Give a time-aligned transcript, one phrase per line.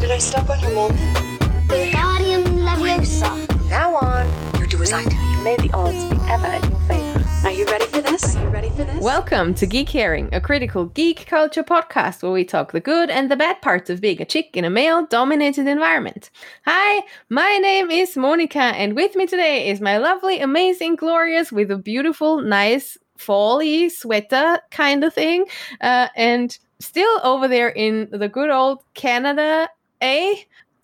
[0.00, 0.98] Did I step on your moment?
[1.68, 3.68] Wingardium Leviosa.
[3.68, 5.14] Now on, you do as I do.
[5.14, 7.46] You may the odds be ever in your favor.
[7.46, 8.34] Are you ready for this?
[8.34, 9.04] Are you ready for this?
[9.04, 13.30] Welcome to Geek Caring, a critical geek culture podcast where we talk the good and
[13.30, 16.30] the bad parts of being a chick in a male dominated environment.
[16.64, 21.70] Hi, my name is Monica, and with me today is my lovely, amazing, glorious, with
[21.70, 25.44] a beautiful, nice, fally sweater kind of thing,
[25.82, 29.68] uh, and still over there in the good old Canada,
[30.00, 30.34] eh?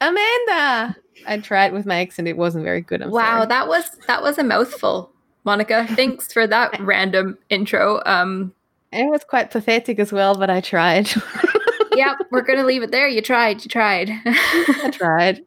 [0.01, 0.97] Amanda!
[1.27, 3.03] I tried with my accent, it wasn't very good.
[3.03, 3.47] I'm wow, sorry.
[3.47, 5.11] that was that was a mouthful.
[5.45, 8.03] Monica, thanks for that random intro.
[8.07, 8.53] Um
[8.93, 11.09] It was quite pathetic as well, but I tried.
[11.95, 13.09] yeah, we're gonna leave it there.
[13.09, 14.11] You tried, you tried.
[14.27, 15.43] I tried.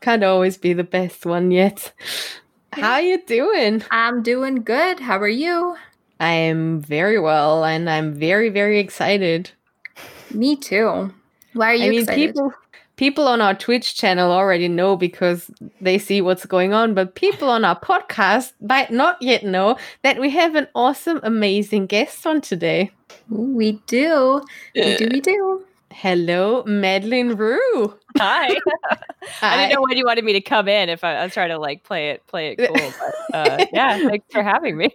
[0.00, 1.92] Can't always be the best one yet.
[2.72, 3.82] How are you doing?
[3.90, 5.00] I'm doing good.
[5.00, 5.76] How are you?
[6.20, 9.50] I am very well, and I'm very, very excited.
[10.32, 11.12] Me too.
[11.54, 12.34] Why are you I mean, excited?
[12.34, 12.52] people
[12.98, 17.48] people on our Twitch channel already know because they see what's going on, but people
[17.48, 22.42] on our podcast might not yet know that we have an awesome, amazing guest on
[22.42, 22.90] today.
[23.30, 24.42] We do.
[24.74, 25.08] We do.
[25.10, 25.64] We do.
[25.90, 27.94] Hello, Madeleine Roux.
[28.18, 28.48] Hi.
[29.42, 31.48] I didn't know when you wanted me to come in if I, I was trying
[31.48, 32.92] to like play it play it cool.
[33.30, 34.94] But uh, yeah, thanks for having me.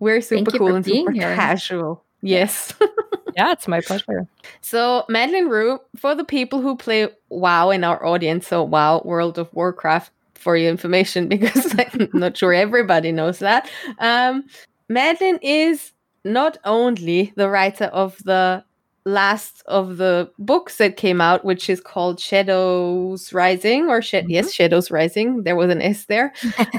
[0.00, 1.34] We're super you cool and super here.
[1.34, 2.02] casual.
[2.20, 2.72] Yes.
[3.36, 4.26] yeah, it's my pleasure.
[4.60, 9.38] So, Madeleine Roux, for the people who play WoW in our audience, so WoW, World
[9.38, 13.68] of Warcraft, for your information, because I'm not sure everybody knows that.
[13.98, 14.44] Um,
[14.88, 15.92] Madeleine is
[16.24, 18.64] not only the writer of the
[19.06, 24.52] last of the books that came out, which is called Shadows Rising, or Sha- yes,
[24.52, 25.42] Shadows Rising.
[25.42, 26.32] There was an S there.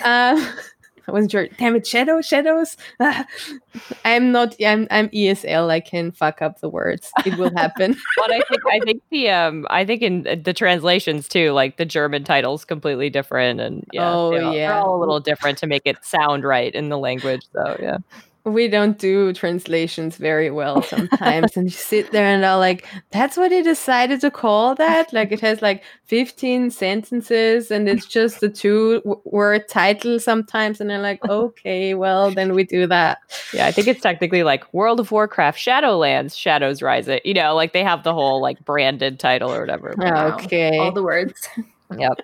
[0.03, 0.47] um,
[1.07, 1.47] I wasn't sure.
[1.57, 2.77] Damn it, Shadow, Shadows.
[4.05, 4.55] I'm not.
[4.65, 4.87] I'm.
[4.91, 5.69] I'm ESL.
[5.69, 7.11] I can fuck up the words.
[7.25, 7.95] It will happen.
[8.17, 11.85] But I think I think the um I think in the translations too, like the
[11.85, 14.67] German title's completely different, and yeah, Oh, they all- yeah.
[14.73, 17.41] they're all a little different to make it sound right in the language.
[17.53, 17.97] So yeah,
[18.45, 23.37] we don't do translations very well sometimes, and you sit there and are like, "That's
[23.37, 28.43] what he decided to call that." Like it has like 15 sentences, and it's just
[28.43, 33.17] a two-word title sometimes, and they're like, "Okay, well then we do that."
[33.51, 37.19] yeah, I think it's technically like World of Warcraft, Shadowlands, Shadows Rising.
[37.25, 39.95] You know, like they have the whole like branded title or whatever.
[39.97, 40.37] Wow.
[40.37, 40.77] Okay.
[40.77, 41.49] All the words.
[41.97, 42.19] Yep.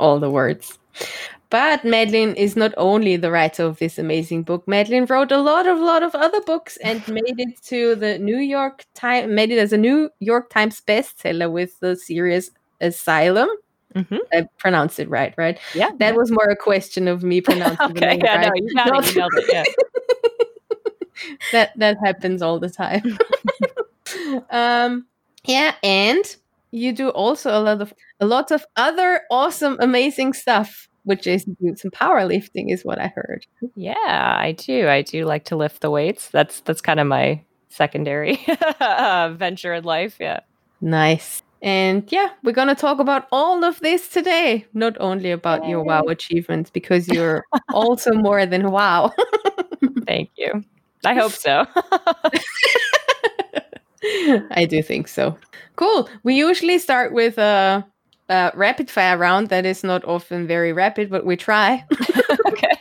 [0.00, 0.78] all the words.
[1.48, 4.66] But Madeleine is not only the writer of this amazing book.
[4.66, 8.38] Madeleine wrote a lot of lot of other books and made it to the New
[8.38, 13.48] York Times, made it as a New York Times bestseller with the series Asylum.
[13.94, 14.18] Mhm.
[14.32, 15.58] I pronounced it right, right?
[15.74, 15.90] Yeah.
[15.98, 18.16] That was more a question of me pronouncing the Okay.
[18.16, 18.48] name Yeah.
[18.48, 18.48] right.
[18.48, 19.14] No, you got Not- it.
[19.14, 19.44] You nailed it.
[19.52, 19.64] Yeah.
[21.52, 23.16] that that happens all the time.
[24.50, 25.06] um,
[25.44, 26.36] yeah, and
[26.72, 31.44] you do also a lot of a lot of other awesome, amazing stuff, which is
[31.44, 33.46] do some powerlifting, is what I heard.
[33.76, 33.94] Yeah,
[34.38, 34.88] I do.
[34.88, 36.28] I do like to lift the weights.
[36.28, 38.44] That's that's kind of my secondary
[38.80, 40.16] uh, venture in life.
[40.18, 40.40] Yeah.
[40.80, 41.42] Nice.
[41.62, 44.66] And yeah, we're gonna talk about all of this today.
[44.74, 49.12] Not only about your WoW achievements, because you're also more than WoW.
[50.06, 50.64] Thank you.
[51.04, 51.66] I hope so.
[54.50, 55.36] I do think so.
[55.76, 56.08] Cool.
[56.24, 57.86] We usually start with a,
[58.28, 61.84] a rapid fire round that is not often very rapid, but we try.
[62.46, 62.78] okay.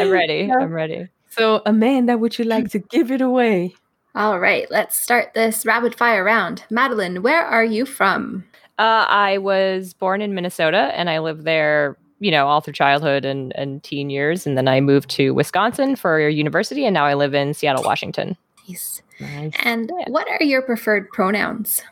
[0.00, 0.50] I'm ready.
[0.50, 1.08] I'm ready.
[1.30, 3.74] So, Amanda, would you like to give it away?
[4.14, 6.64] All right, let's start this rapid fire round.
[6.70, 8.44] Madeleine, where are you from?
[8.78, 13.24] Uh, I was born in Minnesota and I lived there, you know, all through childhood
[13.24, 14.46] and, and teen years.
[14.46, 18.36] And then I moved to Wisconsin for university and now I live in Seattle, Washington.
[18.68, 19.02] Nice.
[19.20, 19.52] Nice.
[19.62, 21.82] And what are your preferred pronouns?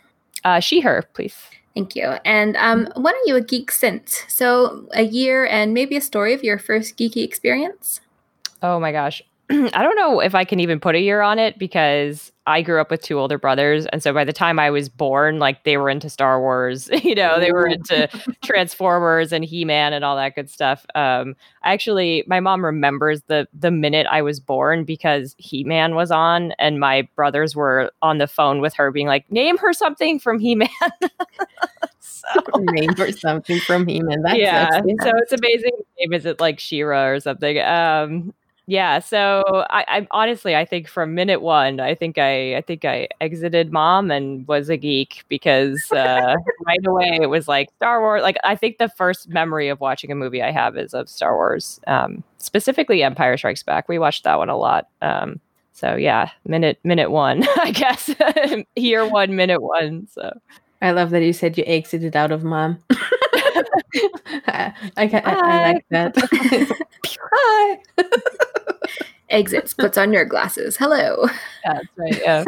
[0.45, 1.37] Uh, she, her, please.
[1.79, 2.17] Thank you.
[2.25, 4.25] And um, when are you a geek since?
[4.27, 8.01] So, a year and maybe a story of your first geeky experience?
[8.65, 9.23] Oh my gosh.
[9.51, 12.81] I don't know if I can even put a year on it because I grew
[12.81, 15.77] up with two older brothers, and so by the time I was born, like they
[15.77, 18.09] were into Star Wars, you know, they were into
[18.43, 20.87] Transformers and He Man and all that good stuff.
[20.95, 26.11] Um, actually, my mom remembers the the minute I was born because He Man was
[26.11, 30.19] on, and my brothers were on the phone with her, being like, "Name her something
[30.19, 30.69] from He Man."
[32.01, 32.41] so
[32.73, 35.73] name or something from him, and that's yeah, so it's amazing.
[35.99, 37.59] Name is it like She-Ra or something?
[37.61, 38.33] Um,
[38.69, 38.99] yeah.
[38.99, 43.09] So I, I honestly, I think from minute one, I think I, I think I
[43.19, 46.35] exited mom and was a geek because uh,
[46.67, 48.21] right away it was like Star Wars.
[48.21, 51.35] Like I think the first memory of watching a movie I have is of Star
[51.35, 53.89] Wars, um, specifically Empire Strikes Back.
[53.89, 54.87] We watched that one a lot.
[55.01, 55.41] Um,
[55.73, 58.15] so yeah, minute minute one, I guess.
[58.77, 60.09] Year one, minute one.
[60.13, 60.31] So
[60.83, 62.85] I love that you said you exited out of mom.
[64.47, 66.79] I, I, I, I like that.
[67.33, 67.79] Hi.
[69.31, 70.77] Exits, puts on your glasses.
[70.77, 71.27] Hello.
[71.65, 72.45] that's right.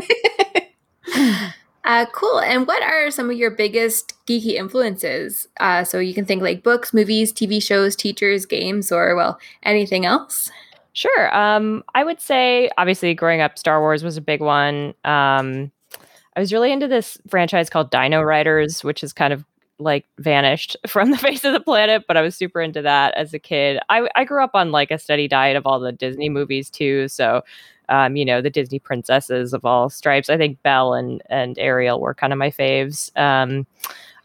[1.17, 1.51] Yeah.
[1.85, 2.39] Uh, cool.
[2.41, 5.49] And what are some of your biggest geeky influences?
[5.59, 10.05] Uh, so you can think like books, movies, TV shows, teachers, games, or well, anything
[10.05, 10.51] else.
[10.93, 11.35] Sure.
[11.35, 14.95] Um, I would say obviously growing up, Star Wars was a big one.
[15.05, 15.73] Um,
[16.37, 19.45] I was really into this franchise called Dino Riders, which is kind of
[19.81, 23.35] like vanished from the face of the planet, but I was super into that as
[23.35, 23.81] a kid.
[23.89, 27.09] I, I grew up on like a steady diet of all the Disney movies too.
[27.09, 27.43] So,
[27.89, 30.31] um, you know, the Disney princesses of all stripes.
[30.31, 33.17] I think Belle and, and Ariel were kind of my faves.
[33.19, 33.67] Um,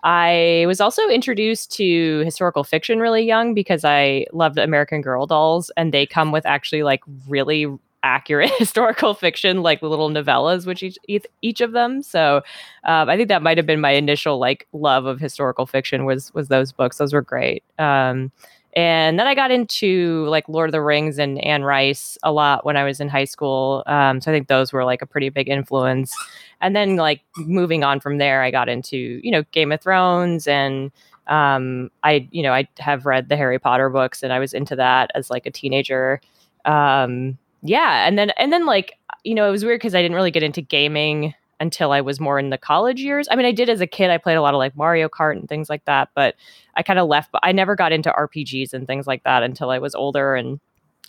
[0.04, 5.72] I was also introduced to historical fiction really young because I loved American Girl dolls,
[5.78, 7.66] and they come with actually like really
[8.06, 10.98] accurate historical fiction, like little novellas, which each
[11.42, 12.04] each, of them.
[12.04, 12.38] So
[12.84, 16.34] um, I think that might have been my initial like love of historical fiction was
[16.34, 16.98] was those books.
[16.98, 17.64] Those were great.
[17.80, 18.32] Um,
[18.76, 22.66] and then I got into like Lord of the Rings and Anne Rice a lot
[22.66, 23.84] when I was in high school.
[23.88, 26.14] Um, so I think those were like a pretty big influence.
[26.60, 30.48] And then like moving on from there, I got into you know Game of Thrones
[30.48, 30.92] and
[31.28, 34.76] um, I you know I have read the Harry Potter books and I was into
[34.76, 36.22] that as like a teenager.
[36.66, 40.16] Um, yeah, and then and then like you know it was weird because I didn't
[40.16, 43.28] really get into gaming until I was more in the college years.
[43.32, 44.10] I mean, I did as a kid.
[44.10, 46.36] I played a lot of like Mario Kart and things like that, but
[46.76, 47.32] I kind of left.
[47.32, 50.36] But I never got into RPGs and things like that until I was older.
[50.36, 50.60] And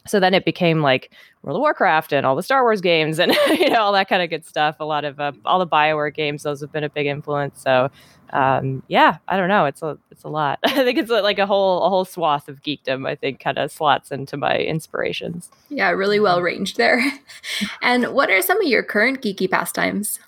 [0.06, 1.10] so then it became like
[1.42, 4.22] World of Warcraft and all the Star Wars games and you know all that kind
[4.22, 4.76] of good stuff.
[4.80, 7.60] A lot of uh, all the Bioware games; those have been a big influence.
[7.60, 7.90] So
[8.32, 9.66] um, yeah, I don't know.
[9.66, 10.58] It's a it's a lot.
[10.64, 13.08] I think it's like a whole a whole swath of geekdom.
[13.08, 15.50] I think kind of slots into my inspirations.
[15.68, 17.02] Yeah, really well ranged there.
[17.82, 20.20] and what are some of your current geeky pastimes?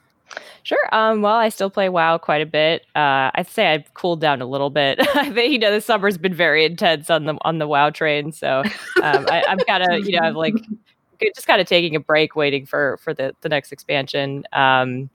[0.62, 0.94] Sure.
[0.94, 2.82] Um, well, I still play WoW quite a bit.
[2.94, 4.98] Uh, I'd say I've cooled down a little bit.
[5.14, 8.32] I think you know the summer's been very intense on the on the WoW train,
[8.32, 8.62] so
[9.02, 10.54] um, I, I'm kind of you know I'm like
[11.34, 14.44] just kind of taking a break, waiting for for the the next expansion.
[14.52, 15.10] Um,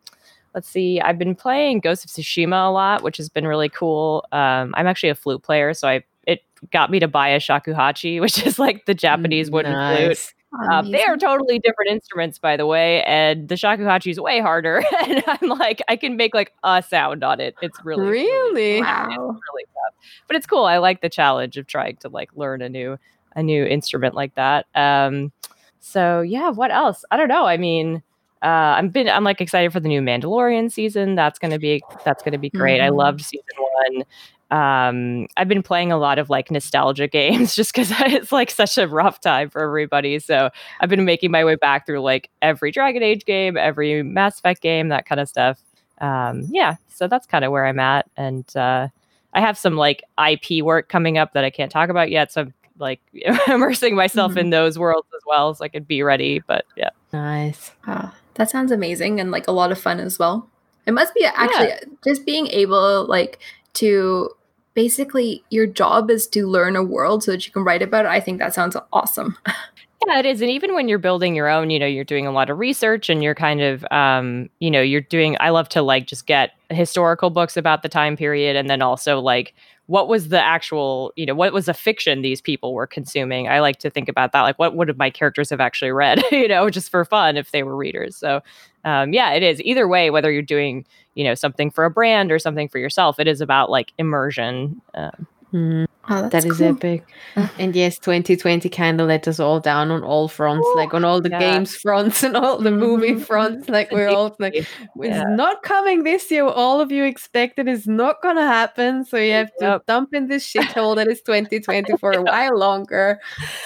[0.53, 0.99] let's see.
[1.01, 4.25] I've been playing Ghost of Tsushima a lot, which has been really cool.
[4.31, 6.41] Um, I'm actually a flute player, so I it
[6.71, 10.09] got me to buy a shakuhachi, which is like the Japanese wooden flute.
[10.09, 10.33] Nice.
[10.69, 14.83] Uh, they are totally different instruments, by the way, and the shakuhachi is way harder.
[15.07, 17.55] and I'm like, I can make like a sound on it.
[17.63, 18.79] It's really, Really?
[18.81, 19.07] Wow.
[19.09, 19.95] it's really tough.
[20.27, 20.65] But it's cool.
[20.65, 22.99] I like the challenge of trying to like learn a new
[23.35, 24.67] a new instrument like that.
[24.75, 25.31] Um,
[25.79, 27.03] so yeah, what else?
[27.09, 27.45] I don't know.
[27.47, 28.03] I mean,
[28.43, 31.15] uh, I'm been I'm like excited for the new Mandalorian season.
[31.15, 32.81] That's gonna be that's gonna be great.
[32.81, 32.95] I Mhm.
[32.97, 34.03] loved season one.
[34.51, 38.77] Um, I've been playing a lot of like nostalgia games just because it's like such
[38.77, 40.19] a rough time for everybody.
[40.19, 40.49] So
[40.79, 44.61] I've been making my way back through like every Dragon Age game, every Mass Effect
[44.61, 45.59] game, that kind of stuff.
[46.01, 48.89] Um, yeah, so that's kind of where I'm at, and uh,
[49.33, 52.31] I have some like IP work coming up that I can't talk about yet.
[52.31, 52.99] So I'm like
[53.47, 54.37] immersing myself Mhm.
[54.37, 56.41] in those worlds as well, so I could be ready.
[56.45, 56.89] But yeah.
[57.13, 57.71] Nice.
[57.87, 60.49] Wow, that sounds amazing and like a lot of fun as well.
[60.85, 61.71] It must be actually
[62.03, 63.39] just being able like
[63.73, 64.29] to
[64.73, 68.09] basically your job is to learn a world so that you can write about it.
[68.09, 69.37] I think that sounds awesome.
[70.07, 70.41] Yeah, it is.
[70.41, 73.09] And even when you're building your own, you know, you're doing a lot of research
[73.09, 76.51] and you're kind of, um, you know, you're doing, I love to like just get
[76.69, 79.53] historical books about the time period and then also like,
[79.87, 83.47] what was the actual, you know, what was the fiction these people were consuming?
[83.47, 84.41] I like to think about that.
[84.41, 87.63] Like, what would my characters have actually read, you know, just for fun if they
[87.63, 88.15] were readers.
[88.17, 88.41] So,
[88.85, 89.61] um, yeah, it is.
[89.61, 93.19] Either way, whether you're doing, you know, something for a brand or something for yourself,
[93.19, 94.81] it is about like immersion.
[94.95, 95.85] Um, Mhm.
[96.09, 96.75] Oh, that's cool.
[96.75, 97.05] epic.
[97.59, 101.21] And yes, 2020 kind of let us all down on all fronts, like on all
[101.21, 101.39] the Yeah.
[101.39, 103.21] games fronts and all the movie Mhm.
[103.25, 103.69] fronts.
[103.69, 104.67] Like we're all like, it's
[104.97, 105.23] Yeah.
[105.29, 106.43] not coming this year.
[106.45, 109.05] All of you expected is not gonna happen.
[109.05, 109.85] So you have to Yep.
[109.85, 113.19] dump in this shithole that is 2020 for a while longer.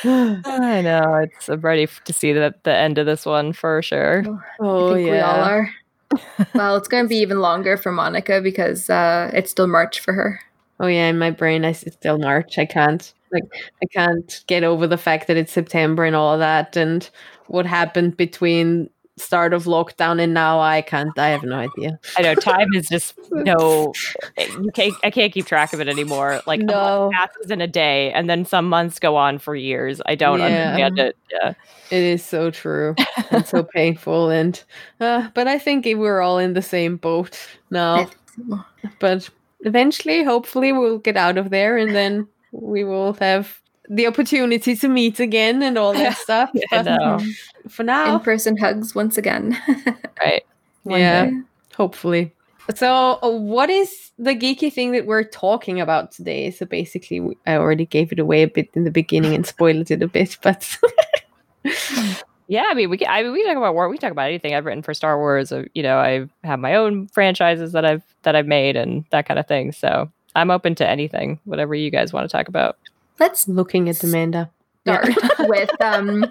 [0.03, 1.15] I know.
[1.23, 4.23] It's I'm ready to see the the end of this one for sure.
[4.59, 5.11] oh yeah.
[5.11, 5.69] we all are.
[6.53, 10.13] well, it's going to be even longer for Monica because uh, it's still March for
[10.13, 10.39] her.
[10.79, 12.57] Oh yeah, in my brain, I it's still March.
[12.57, 13.43] I can't like
[13.83, 17.09] I can't get over the fact that it's September and all of that, and
[17.47, 20.59] what happened between start of lockdown and now.
[20.59, 21.17] I can't.
[21.17, 21.99] I have no idea.
[22.17, 23.93] I know time is just no.
[24.37, 24.95] You can't.
[25.03, 26.41] I can't keep track of it anymore.
[26.45, 27.11] Like a No.
[27.13, 30.01] passes in a day, and then some months go on for years.
[30.05, 30.45] I don't Yeah.
[30.45, 31.17] understand it.
[31.31, 31.53] Yeah.
[31.89, 32.95] It is so true
[33.31, 34.61] and so painful, and
[34.99, 37.39] uh, but I think we're all in the same boat
[37.71, 38.09] now.
[38.99, 39.29] But
[39.61, 43.59] eventually, hopefully, we'll get out of there, and then we will have
[43.89, 46.51] the opportunity to meet again and all that stuff.
[46.71, 47.21] But
[47.69, 49.57] for now, In person hugs once again.
[50.23, 50.43] Right.
[50.83, 51.25] One Yeah.
[51.25, 51.31] day.
[51.75, 52.33] hopefully.
[52.75, 56.51] So, uh, what is the geeky thing that we're talking about today?
[56.51, 60.01] So, basically, I already gave it away a bit in the beginning and spoiled it
[60.01, 60.77] a bit, but
[62.47, 63.89] Yeah, I mean, we can, I mean, we talk about war.
[63.89, 64.55] We talk about anything.
[64.55, 65.51] I've written for Star Wars.
[65.51, 69.25] uh, You know, I have my own franchises that I've that I've made and that
[69.27, 69.71] kind of thing.
[69.73, 72.77] So I'm open to anything, whatever you guys want to talk about.
[73.19, 74.49] Let's looking at Amanda.
[74.83, 76.25] start with um,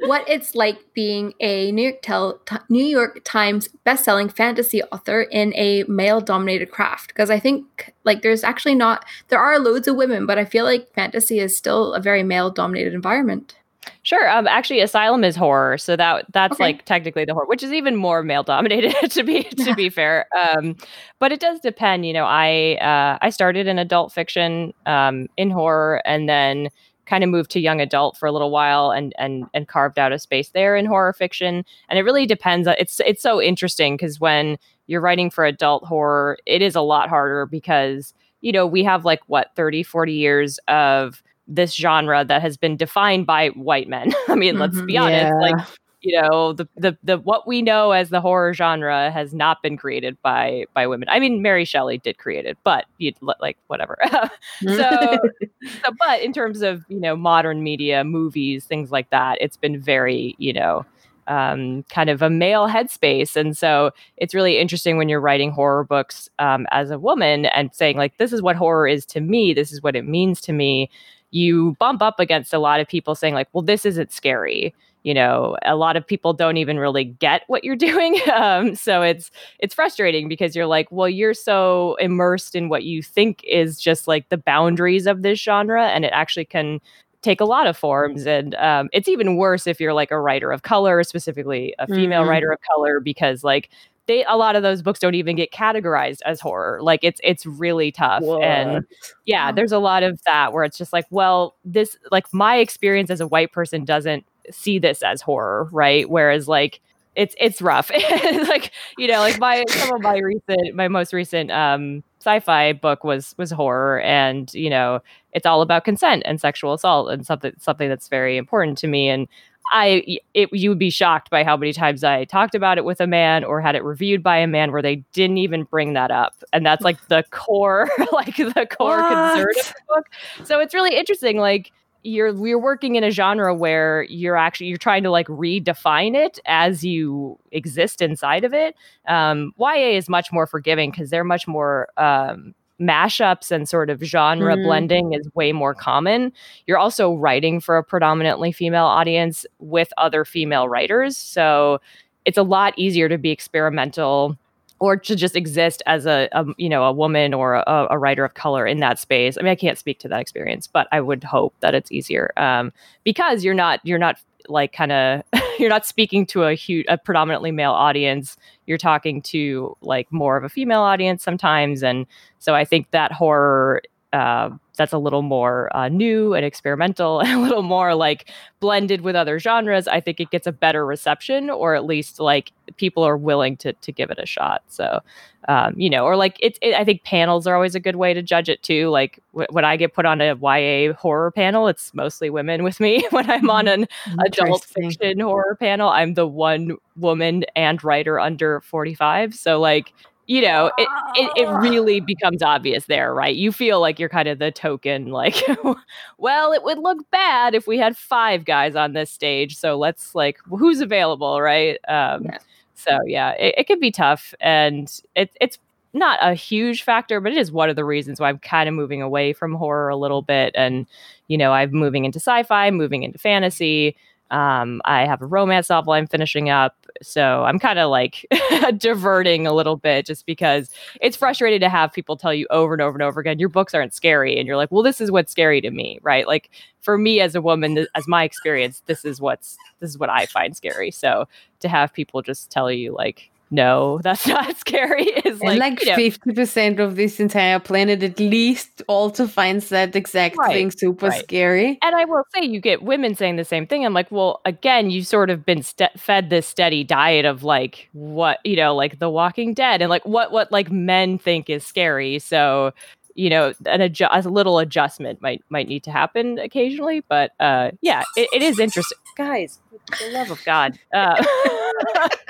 [0.00, 5.22] what it's like being a New York, Tel- Ti- New York Times best-selling fantasy author
[5.22, 7.08] in a male-dominated craft.
[7.08, 10.64] Because I think like there's actually not there are loads of women, but I feel
[10.64, 13.56] like fantasy is still a very male-dominated environment.
[14.02, 14.28] Sure.
[14.30, 16.64] Um, actually, Asylum is horror, so that that's Okay.
[16.64, 20.26] like technically the horror, which is even more male dominated to be to be fair.
[20.36, 20.76] Um,
[21.18, 22.06] but it does depend.
[22.06, 26.68] You know, I uh, I started in adult fiction um, in horror, and then
[27.06, 30.12] kind of moved to young adult for a little while, and and and carved out
[30.12, 31.64] a space there in horror fiction.
[31.88, 32.68] And it really depends.
[32.78, 37.08] It's it's so interesting because when you're writing for adult horror, it is a lot
[37.08, 42.42] harder because you know we have like what 30 40 years of this genre that
[42.42, 44.12] has been defined by white men.
[44.28, 44.86] I mean, let's Mhm.
[44.86, 45.32] be honest.
[45.40, 45.56] Like,
[46.02, 49.76] you know, the, the the what we know as the horror genre has not been
[49.76, 51.08] created by by women.
[51.10, 53.96] I mean, Mary Shelley did create it, but you'd like whatever.
[54.68, 55.18] so,
[55.84, 59.80] so, but in terms of you know modern media, movies, things like that, it's been
[59.80, 60.84] very you know
[61.28, 65.84] um, kind of a male headspace, and so it's really interesting when you're writing horror
[65.84, 69.52] books um, as a woman and saying like, this is what horror is to me.
[69.54, 70.88] This is what it means to me.
[71.30, 74.74] You bump up against a lot of people saying like, well, this isn't scary.
[75.02, 78.18] You know, a lot of people don't even really get what you're doing.
[78.34, 79.30] Um, so it's
[79.60, 84.08] it's frustrating because you're like, well, you're so immersed in what you think is just
[84.08, 86.80] like the boundaries of this genre, and it actually can
[87.22, 88.26] take a lot of forms.
[88.26, 92.24] And um, it's even worse if you're like a writer of color, specifically a female
[92.24, 92.28] Mhm.
[92.28, 93.68] writer of color, because like
[94.06, 96.80] they a lot of those books don't even get categorized as horror.
[96.82, 98.24] Like it's it's really tough.
[98.40, 98.84] And What?
[99.24, 103.10] yeah, there's a lot of that where it's just like, well, this like my experience
[103.10, 106.08] as a white person doesn't see this as horror, right?
[106.08, 106.80] Whereas like
[107.14, 107.90] it's it's rough.
[108.48, 113.04] like, you know, like my some of my recent my most recent um sci-fi book
[113.04, 115.00] was was horror and, you know,
[115.32, 119.08] it's all about consent and sexual assault and something something that's very important to me
[119.08, 119.28] and
[119.72, 123.00] I it you would be shocked by how many times I talked about it with
[123.00, 126.10] a man or had it reviewed by a man where they didn't even bring that
[126.10, 126.34] up.
[126.52, 130.06] And that's like the core like the core concern of the book.
[130.44, 134.78] So it's really interesting like you're you're working in a genre where you're actually you're
[134.78, 138.76] trying to like redefine it as you exist inside of it.
[139.08, 144.00] Um, YA is much more forgiving because they're much more um, mashups and sort of
[144.02, 144.64] genre Mhm.
[144.64, 146.32] blending is way more common.
[146.66, 151.80] You're also writing for a predominantly female audience with other female writers, so
[152.24, 154.36] it's a lot easier to be experimental
[154.78, 158.24] or to just exist as a, a you know a woman or a, a writer
[158.24, 159.36] of color in that space.
[159.38, 162.32] I mean, I can't speak to that experience, but I would hope that it's easier
[162.36, 162.72] um,
[163.04, 164.18] because you're not you're not
[164.48, 165.22] like kind of
[165.58, 168.36] you're not speaking to a huge a predominantly male audience.
[168.66, 172.06] You're talking to like more of a female audience sometimes, and
[172.38, 173.82] so I think that horror.
[174.16, 178.30] Uh, that's a little more uh, new and experimental and a little more like
[178.60, 182.52] blended with other genres i think it gets a better reception or at least like
[182.76, 184.62] people are willing to to give it a shot.
[184.68, 185.00] So
[185.48, 188.12] um, you know or like it's it, i think panels are always a good way
[188.12, 191.68] to judge it too like w- when i get put on a ya horror panel
[191.68, 193.06] it's mostly women with me.
[193.10, 193.86] When i'm on an
[194.24, 199.92] adult fiction horror panel i'm the one woman and writer under 45 so like
[200.26, 203.34] you know, it, it, it really becomes obvious there, right?
[203.34, 205.36] You feel like you're kind of the token, like,
[206.18, 209.56] well, it would look bad if we had five guys on this stage.
[209.56, 211.78] So let's like, who's available, right?
[211.88, 212.38] Um, Yeah.
[212.74, 215.58] So yeah, it, it can be tough, and it, it's
[215.94, 218.74] not a huge factor, but it is one of the reasons why I'm kind of
[218.74, 220.86] moving away from horror a little bit, and
[221.28, 223.96] you know, I'm moving into sci-fi, moving into fantasy.
[224.30, 228.26] Um, I have a romance novel I'm finishing up, so I'm kind of like
[228.76, 232.82] diverting a little bit just because it's frustrating to have people tell you over and
[232.82, 235.30] over and over again, your books aren't scary, and you're like, well, this is what's
[235.30, 236.26] scary to me, right?
[236.26, 239.98] Like for me as a woman, th- as my experience, this is what's this is
[239.98, 240.90] what I find scary.
[240.90, 241.28] So
[241.60, 245.80] to have people just tell you like, no, that's not scary is and like, like
[245.84, 250.52] you know, fifty percent of this entire planet at least also finds that exact Right,
[250.52, 251.22] thing super right.
[251.22, 251.78] scary.
[251.82, 253.84] and I will say you get women saying the same thing.
[253.86, 257.88] I'm like, well, again, you've sort of been st- fed this steady diet of like
[257.92, 261.64] what you know, like The Walking Dead, and like what what like men think is
[261.64, 262.18] scary.
[262.18, 262.72] So
[263.14, 267.00] you know, an adju- a little adjustment might might need to happen occasionally.
[267.08, 269.58] But uh, yeah, it, it is interesting, guys.
[269.96, 271.24] For the love of God, uh,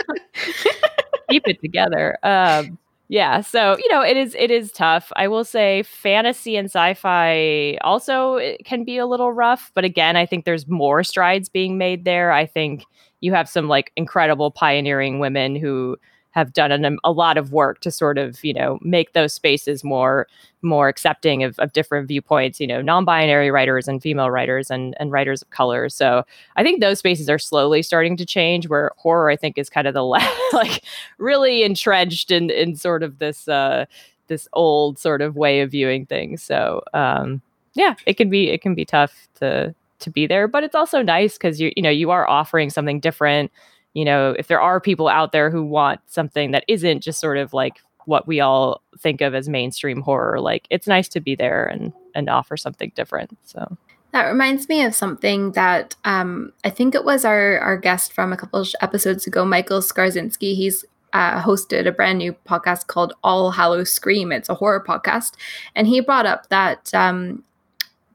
[1.31, 2.19] keep it together.
[2.23, 2.79] Um,
[3.09, 5.13] yeah, so you know, it is it is tough.
[5.15, 10.17] I will say fantasy and sci-fi also it can be a little rough, but again,
[10.17, 12.33] I think there's more strides being made there.
[12.33, 12.85] I think
[13.21, 15.97] you have some like incredible pioneering women who
[16.37, 19.83] have done an, a lot of work to sort of you know make those spaces
[19.83, 20.27] more
[20.61, 25.11] more accepting of, of different viewpoints you know non-binary writers and female writers and and
[25.11, 25.89] writers of color.
[25.89, 26.25] So
[26.57, 29.87] i think those spaces are slowly starting to change where horror i think is kind
[29.89, 30.85] of the la- like
[31.17, 33.87] really entrenched in in sort of this uh
[34.29, 36.43] this old sort of way of viewing things.
[36.43, 37.41] So um
[37.75, 41.01] yeah it can be it can be tough to to be there but it's also
[41.01, 43.51] nice because you you know you are offering something different
[43.97, 47.39] you know if there are people out there who want something that isn't just sort
[47.39, 51.35] of like what we all think of as mainstream horror like it's nice to be
[51.35, 53.77] there and and offer something different so
[54.13, 58.33] That reminds me of something that um, I think it was our our guest from
[58.33, 60.55] a couple episodes ago, Michael Skarzinski.
[60.55, 64.33] He's uh, hosted a brand new podcast called All Hallows Scream.
[64.33, 65.33] It's a horror podcast,
[65.75, 67.45] and he brought up that um,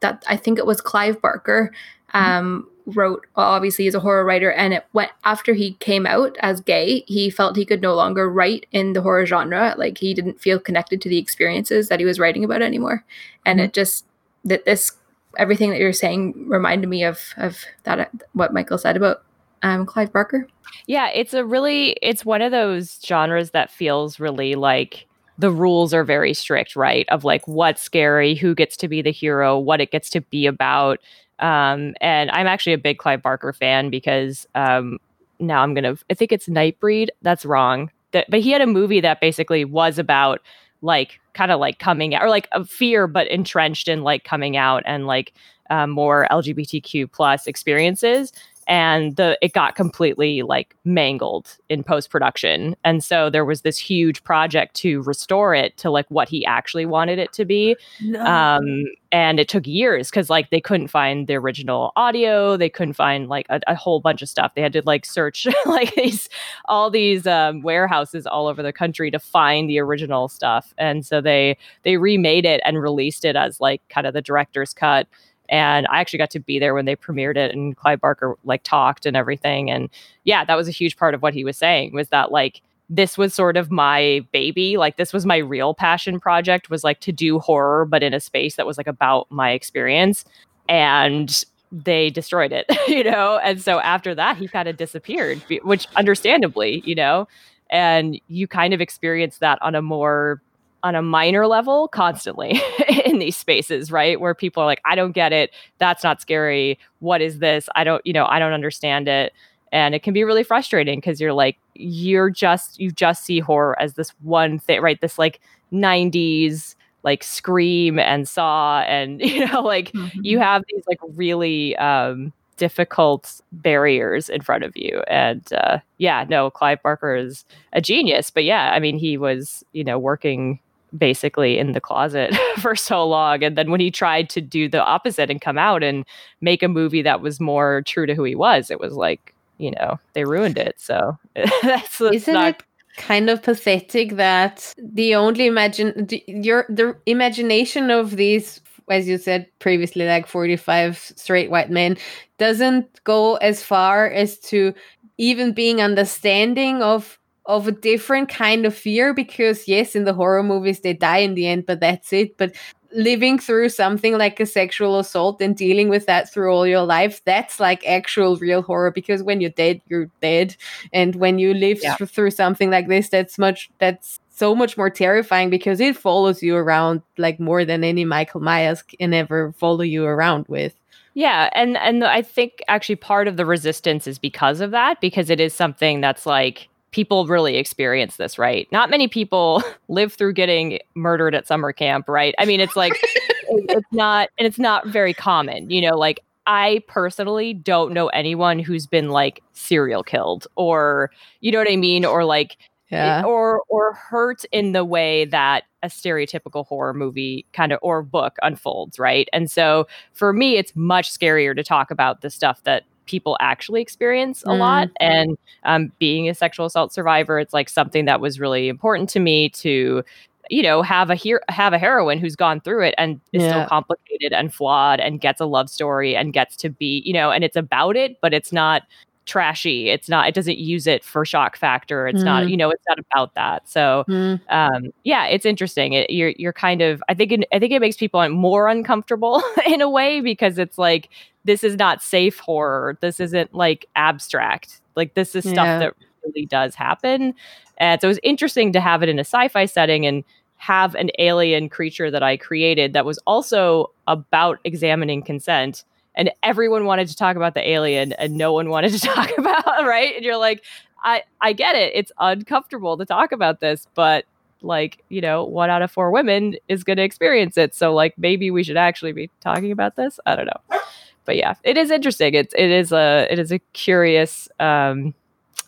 [0.00, 1.72] that I think it was Clive Barker
[2.14, 3.26] um, wrote.
[3.36, 7.04] Uh, obviously, he's a horror writer, and it went after he came out as gay.
[7.06, 9.74] He felt he could no longer write in the horror genre.
[9.76, 13.04] Like he didn't feel connected to the experiences that he was writing about anymore,
[13.44, 13.66] and mm-hmm.
[13.66, 14.04] it just
[14.44, 14.92] that this
[15.38, 19.22] everything that you're saying reminded me of of that uh, what Michael said about
[19.62, 20.46] um, Clive Barker.
[20.86, 25.06] Yeah, it's a really it's one of those genres that feels really like
[25.38, 27.06] the rules are very strict, right?
[27.08, 30.46] Of like what's scary, who gets to be the hero, what it gets to be
[30.46, 30.98] about.
[31.38, 34.98] Um, and I'm actually a big Clive Barker fan because um,
[35.38, 37.08] now I'm gonna I think it's Nightbreed.
[37.22, 37.90] That's wrong.
[38.12, 40.40] That, but he had a movie that basically was about
[40.82, 44.56] like kind of like coming out or like a fear, but entrenched in like coming
[44.56, 45.32] out and like
[45.70, 48.32] um, more LGBTQ plus experiences
[48.66, 53.78] and the it got completely like mangled in post production and so there was this
[53.78, 57.76] huge project to restore it to like what he actually wanted it to be.
[58.18, 62.56] Um and it took years because like they couldn't find the original audio.
[62.56, 64.54] They couldn't find like a, a whole bunch of stuff.
[64.54, 66.28] They had to like search like these
[66.64, 70.72] all these um, warehouses all over the country to find the original stuff.
[70.78, 74.72] And so they they remade it and released it as like kind of the director's
[74.72, 75.06] cut
[75.48, 78.62] and I actually got to be there when they premiered it and Clive Barker like
[78.62, 79.88] talked and everything and
[80.24, 83.16] yeah that was a huge part of what he was saying was that like this
[83.16, 87.12] was sort of my baby like this was my real passion project was like to
[87.12, 90.24] do horror but in a space that was like about my experience
[90.68, 93.38] and they destroyed it you know?
[93.42, 97.28] And so after that he kind of disappeared which understandably you know?
[97.70, 100.42] And you kind of experience that on a more
[100.82, 102.60] on a minor level constantly
[103.06, 104.20] in these spaces right?
[104.20, 105.50] Where people are like i don't get it.
[105.78, 106.78] That's not scary.
[107.00, 107.68] What is this?
[107.74, 109.32] I don't you know i don't understand it.
[109.72, 113.80] And it can be really frustrating because you're like you're just you just see horror
[113.80, 115.00] as this one thing right?
[115.00, 115.40] This like
[115.72, 122.32] 90s like scream and saw and you know like you have these like really um
[122.58, 125.02] difficult barriers in front of you.
[125.08, 128.30] And uh yeah no clive barker is a genius.
[128.30, 130.58] But yeah i mean he was you know working
[130.96, 133.42] basically in the closet for so long.
[133.42, 136.04] And then when he tried to do the opposite and come out and
[136.40, 139.70] make a movie that was more true to who he was it was like you
[139.70, 140.74] know they ruined it.
[140.78, 141.16] So
[141.62, 142.62] that's, Isn't not it
[142.96, 149.16] kind of pathetic that the only imagine the, your the imagination of these as you
[149.16, 151.96] said previously like 45 straight white men
[152.36, 154.74] doesn't go as far as to
[155.16, 160.42] even being understanding of of a different kind of fear because yes in the horror
[160.42, 162.36] movies they die in the end but that's it.
[162.36, 162.54] But
[162.94, 167.22] living through something like a sexual assault and dealing with that through all your life
[167.24, 170.56] that's like actual real horror because when you're dead you're dead.
[170.92, 171.96] And when you live Yeah.
[171.96, 176.42] thr- through something like this that's much that's so much more terrifying because it follows
[176.42, 180.74] you around like more than any michael myers can ever follow you around with.
[181.14, 185.28] Yeah, and and I think actually part of the resistance is because of that because
[185.28, 188.68] it is something that's like people really experience this, right?
[188.70, 192.34] Not many people live through getting murdered at summer camp, right?
[192.38, 192.92] I mean, it's like
[193.48, 198.58] it's not and it's not very common, you know, like I personally don't know anyone
[198.58, 202.56] who's been like serial killed or you know what I mean or like
[202.90, 207.78] eh, yeah or or hurt in the way that a stereotypical horror movie kind of
[207.80, 212.30] or book unfolds right and so for me it's much scarier to talk about the
[212.30, 214.58] stuff that people actually experience a Mm.
[214.58, 219.08] lot and um, being a sexual assault survivor it's like something that was really important
[219.10, 220.02] to me to
[220.50, 223.48] you know have a here have a heroine who's gone through it and is Yeah.
[223.50, 227.30] still complicated and flawed and gets a love story and gets to be you know
[227.30, 228.82] and it's about it but it's not
[229.24, 232.50] trashy it's not it doesn't use it for shock factor it's not Mm.
[232.50, 234.40] you know it's not about that so Mm.
[234.50, 237.78] um yeah it's interesting it, you're you're kind of i think it, i think it
[237.80, 241.08] makes people more uncomfortable in a way because it's like
[241.44, 242.98] this is not safe horror.
[243.00, 244.80] This isn't like abstract.
[244.96, 245.78] Like this is stuff Yeah.
[245.80, 247.34] that really does happen.
[247.78, 250.22] And so it was interesting to have it in a sci-fi setting and
[250.56, 255.82] have an alien creature that i created that was also about examining consent.
[256.14, 259.64] And everyone wanted to talk about the alien and no one wanted to talk about
[259.84, 260.14] right?
[260.14, 260.62] And you're like
[261.04, 261.92] i i get it.
[261.96, 264.24] It's uncomfortable to talk about this but
[264.64, 267.74] like you know one out of four women is going to experience it.
[267.74, 270.20] So like maybe we should actually be talking about this.
[270.26, 270.78] I don't know
[271.24, 275.14] but yeah it is interesting it's it is a it is a curious um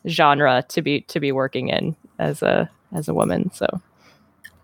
[0.08, 3.66] genre to be to be working in as a as a woman so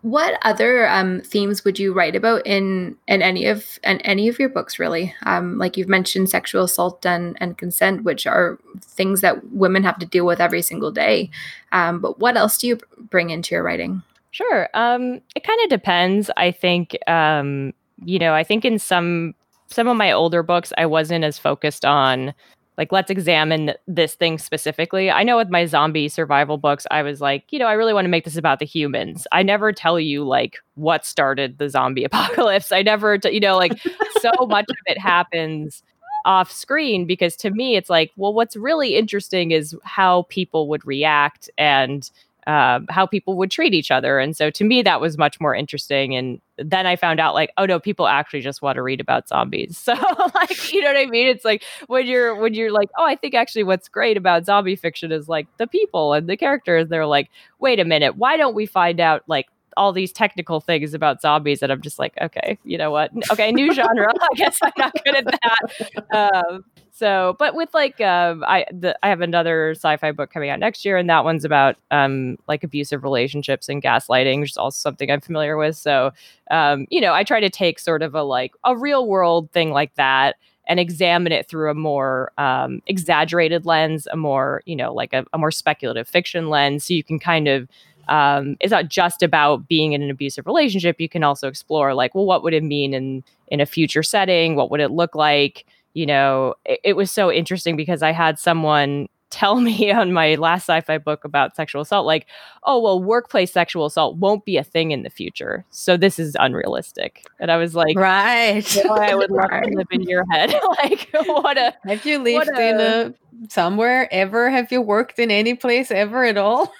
[0.02, 4.38] What other um, themes would you write about in in any of in any of
[4.38, 4.78] your books?
[4.78, 9.82] Really, um, like you've mentioned, sexual assault and and consent, which are things that women
[9.84, 11.28] have to deal with every single day.
[11.72, 12.78] Um, but what else do you
[13.10, 14.02] bring into your writing?
[14.30, 14.70] Sure.
[14.72, 16.30] Um, it kind of depends.
[16.36, 19.34] I think, um, you know, I think in some
[19.70, 22.34] some of my older books, I wasn't as focused on
[22.80, 25.10] like let's examine this thing specifically.
[25.10, 28.06] I know with my zombie survival books, I was like, you know, I really want
[28.06, 29.26] to make this about the humans.
[29.32, 32.72] I never tell you like what started the zombie apocalypse.
[32.72, 33.78] I never, t- you know, like
[34.20, 35.82] so much of it happens
[36.24, 40.84] off screen because to me it's like well what's really interesting is how people would
[40.86, 42.10] react and
[42.46, 44.18] um, how people would treat each other.
[44.18, 46.14] And so to me, that was much more interesting.
[46.14, 49.28] And then I found out, like, oh no, people actually just want to read about
[49.28, 49.78] zombies.
[49.90, 49.94] So,
[50.34, 51.26] like, you know what I mean?
[51.26, 54.76] It's like when you're when you're like, oh, I think actually what's great about zombie
[54.76, 56.88] fiction is like the people and the characters.
[56.88, 59.46] They're like, wait a minute, why don't we find out like
[59.76, 61.62] all these technical things about zombies?
[61.62, 63.10] And I'm just like, okay, you know what?
[63.32, 64.12] Okay, new genre.
[64.20, 66.30] I guess I'm not good at that.
[66.34, 66.64] Um,
[67.00, 70.84] so, but with like, um, I the, I have another sci-fi book coming out next
[70.84, 75.10] year, and that one's about um, like abusive relationships and gaslighting, which is also something
[75.10, 75.76] I'm familiar with.
[75.76, 76.10] So,
[76.50, 79.70] um, you know, I try to take sort of a like a real world thing
[79.70, 84.92] like that and examine it through a more um, exaggerated lens, a more you know,
[84.92, 87.66] like a, a more speculative fiction lens, so you can kind of
[88.10, 91.00] um, it's not just about being in an abusive relationship.
[91.00, 94.56] You can also explore like, well, what would it mean in in a future setting?
[94.56, 95.64] What would it look like?
[95.94, 100.34] you know, it, it, was so interesting because I had someone tell me on my
[100.34, 102.26] last sci-fi book about sexual assault like
[102.64, 106.36] oh well workplace sexual assault won't be a thing in the future so this is
[106.40, 111.08] unrealistic and i was like right i would love to live in your head like
[111.26, 113.14] what a have you lived a, in a
[113.48, 116.74] somewhere ever have you worked in any place ever at all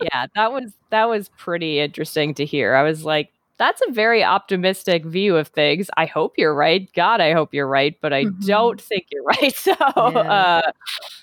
[0.00, 4.22] yeah that was that was pretty interesting to hear i was like that's a very
[4.22, 5.88] optimistic view of things.
[5.96, 6.92] I hope you're right.
[6.94, 8.46] God, I hope you're right, but I mm-hmm.
[8.46, 9.54] don't think you're right.
[9.54, 9.92] So, yeah.
[9.94, 10.72] Uh,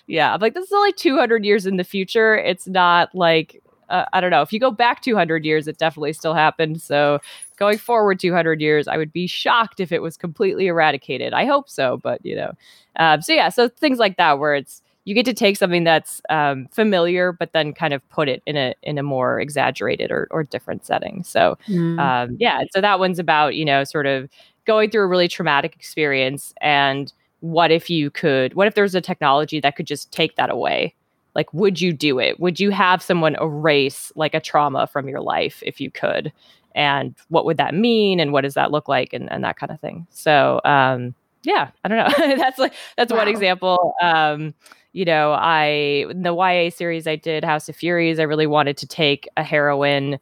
[0.07, 2.36] yeah, I'm like, this is only 200 years in the future.
[2.36, 4.41] It's not like, uh, I don't know.
[4.41, 6.81] If you go back 200 years, it definitely still happened.
[6.81, 7.19] So,
[7.57, 11.33] going forward 200 years, I would be shocked if it was completely eradicated.
[11.33, 12.53] I hope so, but you know.
[12.95, 16.21] Um, so, yeah, so things like that where it's, you get to take something that's
[16.29, 20.27] um, familiar, but then kind of put it in a in a more exaggerated or,
[20.31, 21.23] or different setting.
[21.23, 21.99] So mm.
[21.99, 24.29] um, yeah, so that one's about you know sort of
[24.65, 27.11] going through a really traumatic experience and
[27.41, 30.95] what if you could what if there's a technology that could just take that away?
[31.35, 32.39] Like would you do it?
[32.39, 36.31] Would you have someone erase like a trauma from your life if you could?
[36.75, 38.19] And what would that mean?
[38.19, 39.13] And what does that look like?
[39.13, 40.07] And, and that kind of thing.
[40.11, 41.13] So um
[41.43, 42.36] yeah, I don't know.
[42.38, 43.93] that's like that's one example.
[44.01, 44.53] Um,
[44.93, 48.77] you know, I in the YA series I did House of Furies, I really wanted
[48.77, 50.19] to take a heroine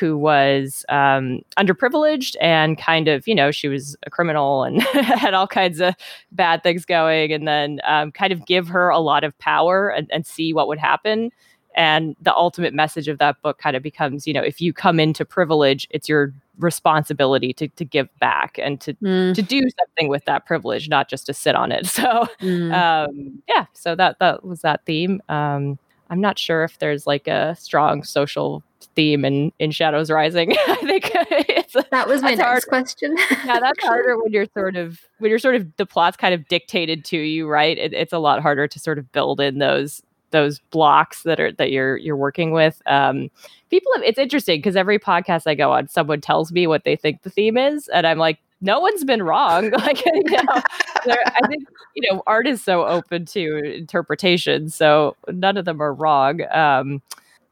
[0.00, 5.34] who was um, underprivileged and kind of, you know, she was a criminal and had
[5.34, 5.94] all kinds of
[6.32, 10.08] bad things going, and then um, kind of give her a lot of power and,
[10.10, 11.30] and see what would happen.
[11.76, 14.98] And the ultimate message of that book kind of becomes, you know, if you come
[14.98, 20.08] into privilege, it's your responsibility to to give back and to Mm, to do something
[20.08, 21.86] with that privilege, not just to sit on it.
[21.94, 22.72] So mm.
[22.72, 25.20] um, yeah, so that that was that theme.
[25.28, 25.78] Um,
[26.10, 28.62] I'm not sure if there's like a strong social
[28.94, 30.52] theme in in Shadows Rising.
[30.68, 31.10] I think
[31.48, 32.64] it's That was my hard.
[32.68, 33.16] question.
[33.44, 36.46] yeah, that's harder when you're sort of when you're sort of the plot's kind of
[36.48, 37.76] dictated to you, right?
[37.78, 40.02] It, it's a lot harder to sort of build in those
[40.34, 42.82] those blocks that are that you're you're working with.
[42.86, 43.30] Um,
[43.70, 46.96] people, have, it's interesting because every podcast I go on, someone tells me what they
[46.96, 49.70] think the theme is, and I'm like, no one's been wrong.
[49.78, 50.60] like, you know,
[51.06, 55.94] I think you know, art is so open to interpretation, so none of them are
[55.94, 56.40] wrong.
[56.52, 57.00] Um,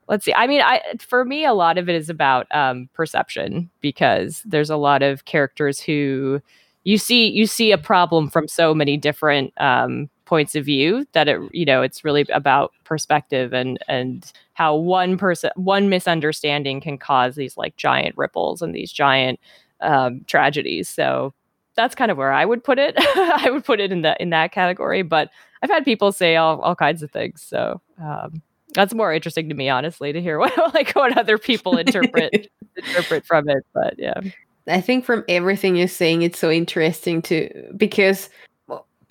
[0.08, 3.70] let's see i mean i for me a lot of it is about um perception
[3.80, 6.40] because there's a lot of characters who
[6.82, 11.28] you see you see a problem from so many different um points of view that
[11.28, 16.96] it you know it's really about perspective and and how one person one misunderstanding can
[16.98, 19.40] cause these like giant ripples and these giant
[19.80, 20.88] um tragedies.
[20.88, 21.34] So
[21.74, 22.94] that's kind of where i would put it.
[22.98, 25.30] I would put it in that in that category but
[25.62, 27.42] i've had people say all, all kinds of things.
[27.42, 28.42] So um
[28.74, 33.26] that's more interesting to me honestly to hear what like what other people interpret interpret
[33.26, 34.20] from it but yeah.
[34.68, 38.30] I think from everything you're saying, it's so interesting to because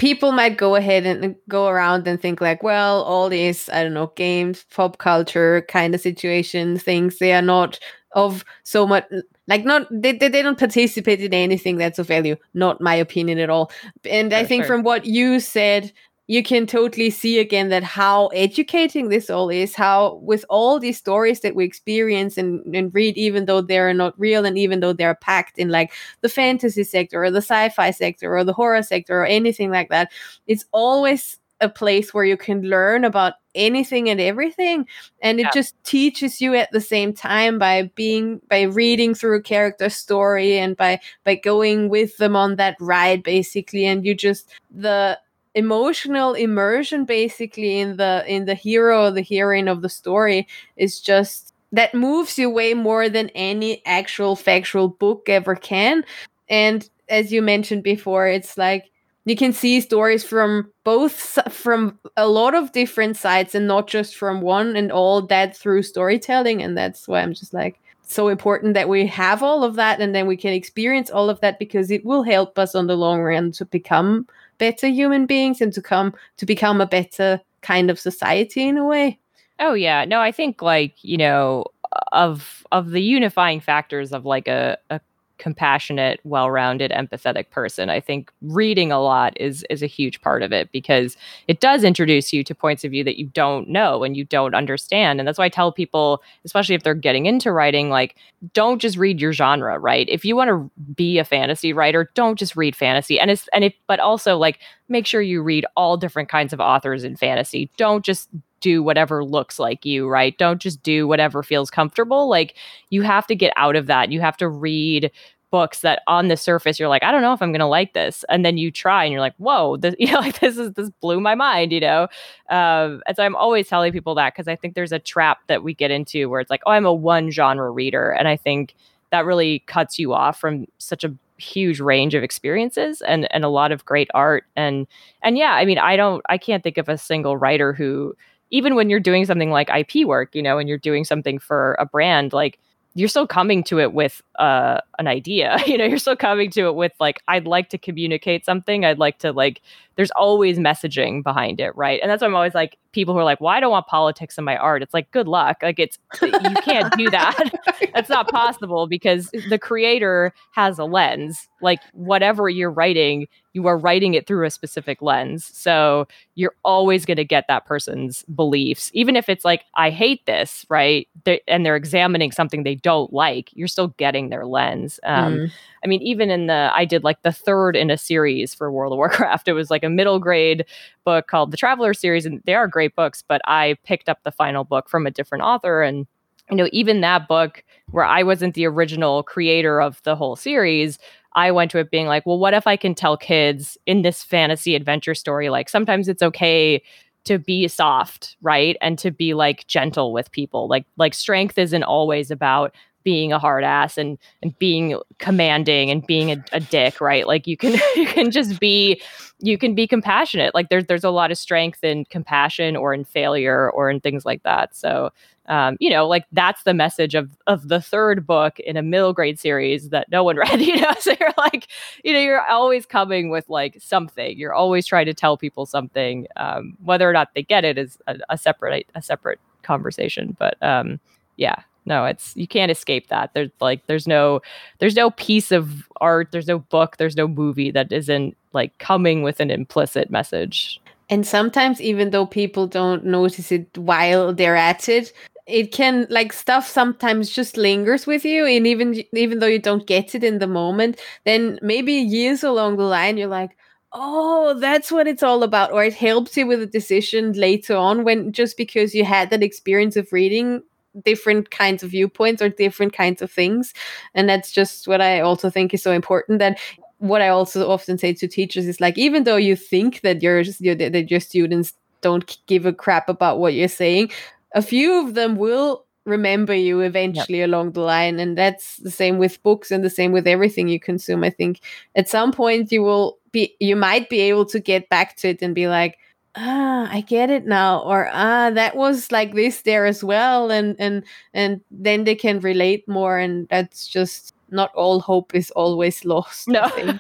[0.01, 3.93] people might go ahead and go around and think like, well, all these I don't
[3.93, 7.77] know games, pop culture kind of situations, things they are not
[8.13, 9.05] of so much
[9.47, 12.35] like not they, they, they don't participate in anything that's of value.
[12.55, 13.71] Not my opinion at all.
[14.03, 14.75] And I think sure.
[14.75, 15.93] from what you said,
[16.31, 20.97] you can totally see again that how educating this all is how with all these
[20.97, 24.93] stories that we experience and, and read even though they're not real and even though
[24.93, 25.91] they're packed in like
[26.21, 30.09] the fantasy sector or the sci-fi sector or the horror sector or anything like that
[30.47, 34.87] it's always a place where you can learn about anything and everything
[35.21, 35.51] and it Yeah.
[35.53, 40.57] just teaches you at the same time by being by reading through a character story
[40.57, 45.19] and by by going with them on that ride basically and you just the
[45.55, 51.53] emotional immersion basically in the in the hero the heroine of the story is just
[51.71, 56.03] that moves you way more than any actual factual book ever can.
[56.49, 58.91] And as you mentioned before it's like
[59.25, 64.15] you can see stories from both from a lot of different sides and not just
[64.15, 66.61] from one and all that through storytelling.
[66.61, 70.13] And that's why i'm just like so important that we have all of that and
[70.13, 73.21] then we can experience all of that because it will help us on the long
[73.21, 74.27] run to become
[74.61, 78.85] better human beings and to come to become a better kind of society in a
[78.85, 79.19] way.
[79.59, 80.05] Oh yeah.
[80.05, 81.65] No i think like you know
[82.11, 85.01] of of the unifying factors of like a, a
[85.41, 87.89] compassionate well-rounded empathetic person.
[87.89, 91.83] I think reading a lot is is a huge part of it because it does
[91.83, 95.19] introduce you to points of view that you don't know and you don't understand.
[95.19, 98.15] And that's why i tell people especially if they're getting into writing like
[98.53, 100.07] don't just read your genre right?
[100.07, 103.19] If you want to be a fantasy writer don't just read fantasy.
[103.19, 106.59] And it's and it but also like make sure you read all different kinds of
[106.59, 107.71] authors in fantasy.
[107.77, 108.29] Don't just
[108.61, 110.37] do whatever looks like you right?
[110.37, 112.55] Don't just do whatever feels comfortable like
[112.89, 115.11] you have to get out of that you have to read
[115.51, 118.23] books that on the surface you're like i don't know if i'm to like this
[118.29, 120.89] and then you try and you're like whoa this, you know like this is this
[121.01, 122.07] blew my mind you know?
[122.49, 125.61] Um, and so i'm always telling people that because i think there's a trap that
[125.61, 128.73] we get into where it's like oh i'm a one genre reader and i think
[129.11, 133.49] that really cuts you off from such a huge range of experiences and and a
[133.49, 134.87] lot of great art and
[135.23, 138.15] and yeah i mean i don't i can't think of a single writer who
[138.51, 141.75] even when you're doing something like ip work you know and you're doing something for
[141.79, 142.59] a brand like
[142.93, 146.67] you're still coming to it with uh, an idea you know you're still coming to
[146.67, 149.61] it with like i'd like to communicate something i'd like to like
[149.95, 151.99] there's always messaging behind it right?
[152.01, 154.37] And that's why i'm always like people who are like well i don't want politics
[154.37, 156.31] in my art it's like good luck like it's you
[156.63, 157.51] can't do that.
[157.93, 163.77] That's not possible because the creator has a lens like whatever you're writing you are
[163.77, 168.89] writing it through a specific lens so you're always going to get that person's beliefs
[168.93, 173.11] even if it's like i hate this right they and they're examining something they don't
[173.11, 175.51] like you're still getting their lens um, Mm.
[175.83, 178.93] I mean, even in the, I did like the third in a series for World
[178.93, 179.47] of Warcraft.
[179.51, 180.65] It was like a middle grade
[181.03, 184.31] book called the Traveler series, and they are great books, but I picked up the
[184.31, 185.81] final book from a different author.
[185.81, 186.05] And,
[186.49, 190.99] you know, even that book where I wasn't the original creator of the whole series,
[191.33, 194.23] I went to it being like, well, what if I can tell kids in this
[194.23, 196.81] fantasy adventure story, like sometimes it's okay
[197.25, 198.75] to be soft, right?
[198.81, 200.67] And to be like gentle with people.
[200.67, 206.05] Like like strength isn't always about being a hard ass and and being commanding and
[206.05, 207.27] being a, a dick right?
[207.27, 209.01] Like you can you can just be
[209.39, 210.53] you can be compassionate.
[210.53, 214.25] Like there's there's a lot of strength in compassion or in failure or in things
[214.25, 214.75] like that.
[214.75, 215.11] So
[215.47, 219.11] um, you know like that's the message of of the third book in a middle
[219.13, 220.93] grade series that no one read you know?
[220.99, 221.67] So you're like
[222.03, 224.37] you know you're always coming with like something.
[224.37, 226.27] You're always trying to tell people something.
[226.37, 230.35] Um, whether or not they get it is a, a separate a separate conversation.
[230.39, 230.99] But um
[231.37, 233.31] yeah no it's you can't escape that.
[233.33, 234.41] There's like there's no
[234.79, 239.23] there's no piece of art there's no book there's no movie that isn't like coming
[239.23, 240.81] with an implicit message.
[241.09, 245.13] And sometimes even though people don't notice it while they're at it
[245.47, 249.87] it can like stuff sometimes just lingers with you and even even though you don't
[249.87, 253.57] get it in the moment then maybe years along the line you're like
[253.93, 255.71] oh that's what it's all about.
[255.71, 259.43] Or it helps you with a decision later on when just because you had that
[259.43, 260.63] experience of reading
[261.03, 263.73] different kinds of viewpoints or different kinds of things.
[264.13, 266.39] And that's just what i also think is so important.
[266.39, 266.59] That
[266.99, 270.43] what i also often say to teachers is like even though you think that your
[270.43, 274.11] that your students don't give a crap about what you're saying
[274.53, 277.47] a few of them will remember you eventually yep.
[277.47, 278.19] along the line.
[278.19, 281.23] And that's the same with books and the same with everything you consume.
[281.23, 281.61] I think
[281.95, 285.41] at some point you will be you might be able to get back to it
[285.41, 285.97] and be like
[286.35, 290.75] ah i get it now or ah that was like this there as well and
[290.79, 296.05] and and then they can relate more and that's just not all hope is always
[296.05, 296.97] lost no no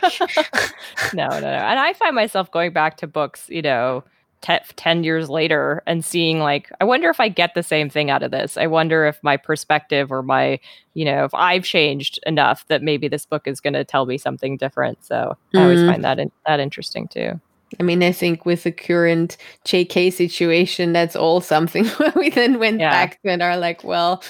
[1.13, 4.03] no no and i find myself going back to books you know
[4.41, 8.23] 10 years later and seeing like i wonder if i get the same thing out
[8.23, 10.59] of this i wonder if my perspective or my
[10.93, 14.17] you know if i've changed enough that maybe this book is going to tell me
[14.17, 15.59] something different so mm.
[15.59, 15.91] i always mm-hmm.
[15.91, 17.39] find that in, that interesting too
[17.79, 22.59] I mean, I think with the current JK situation, that's all something where we then
[22.59, 22.91] went yeah.
[22.91, 24.23] back to and are like, well,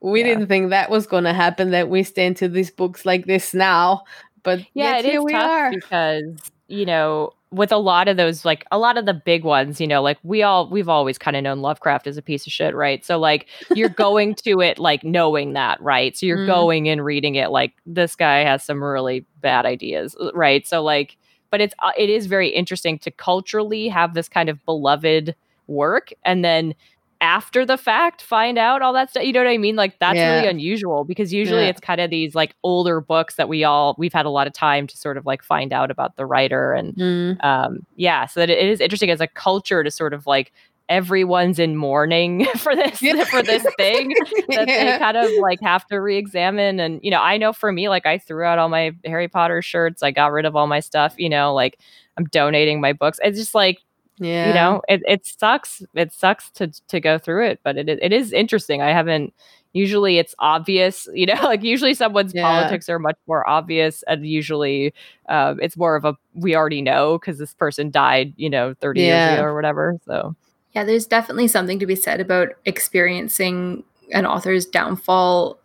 [0.00, 0.26] we yeah.
[0.26, 3.54] didn't think that was going to happen, that we stand to these books like this
[3.54, 4.02] now.
[4.42, 8.78] But yeah, it is tough because, you know, with a lot of those like a
[8.78, 11.60] lot of the big ones you know like we all we've always kind of known
[11.60, 15.52] lovecraft is a piece of shit right so like you're going to it like knowing
[15.52, 16.46] that right so you're mm.
[16.46, 20.82] going and reading it like this guy has some really bad ideas uh, right so
[20.82, 21.16] like
[21.54, 25.36] but it's uh, it is very interesting to culturally have this kind of beloved
[25.68, 26.74] work and then
[27.20, 29.22] after the fact find out all that stuff.
[29.22, 29.76] You know what I mean?
[29.76, 30.34] Like that's yeah.
[30.34, 31.68] really unusual because usually yeah.
[31.68, 34.52] it's kind of these like older books that we all we've had a lot of
[34.52, 37.44] time to sort of like find out about the writer and mm.
[37.44, 40.52] um yeah, so that it is interesting as a culture to sort of like
[40.88, 43.24] everyone's in mourning for this yeah.
[43.24, 44.08] for this thing
[44.48, 44.92] that yeah.
[44.92, 48.04] they kind of like have to re-examine and you know i know for me like
[48.04, 51.14] i threw out all my harry potter shirts i got rid of all my stuff
[51.16, 51.78] you know like
[52.18, 53.80] i'm donating my books it's just like
[54.18, 57.88] yeah you know it, it sucks it sucks to to go through it but it,
[57.88, 59.32] it is interesting i haven't
[59.72, 62.42] usually it's obvious you know like usually someone's yeah.
[62.42, 64.94] politics are much more obvious and usually
[65.28, 69.00] um, it's more of a we already know because this person died you know 30
[69.00, 69.06] yeah.
[69.06, 70.34] years ago or whatever so
[70.74, 75.58] yeah there's definitely something to be said about experiencing an author's downfall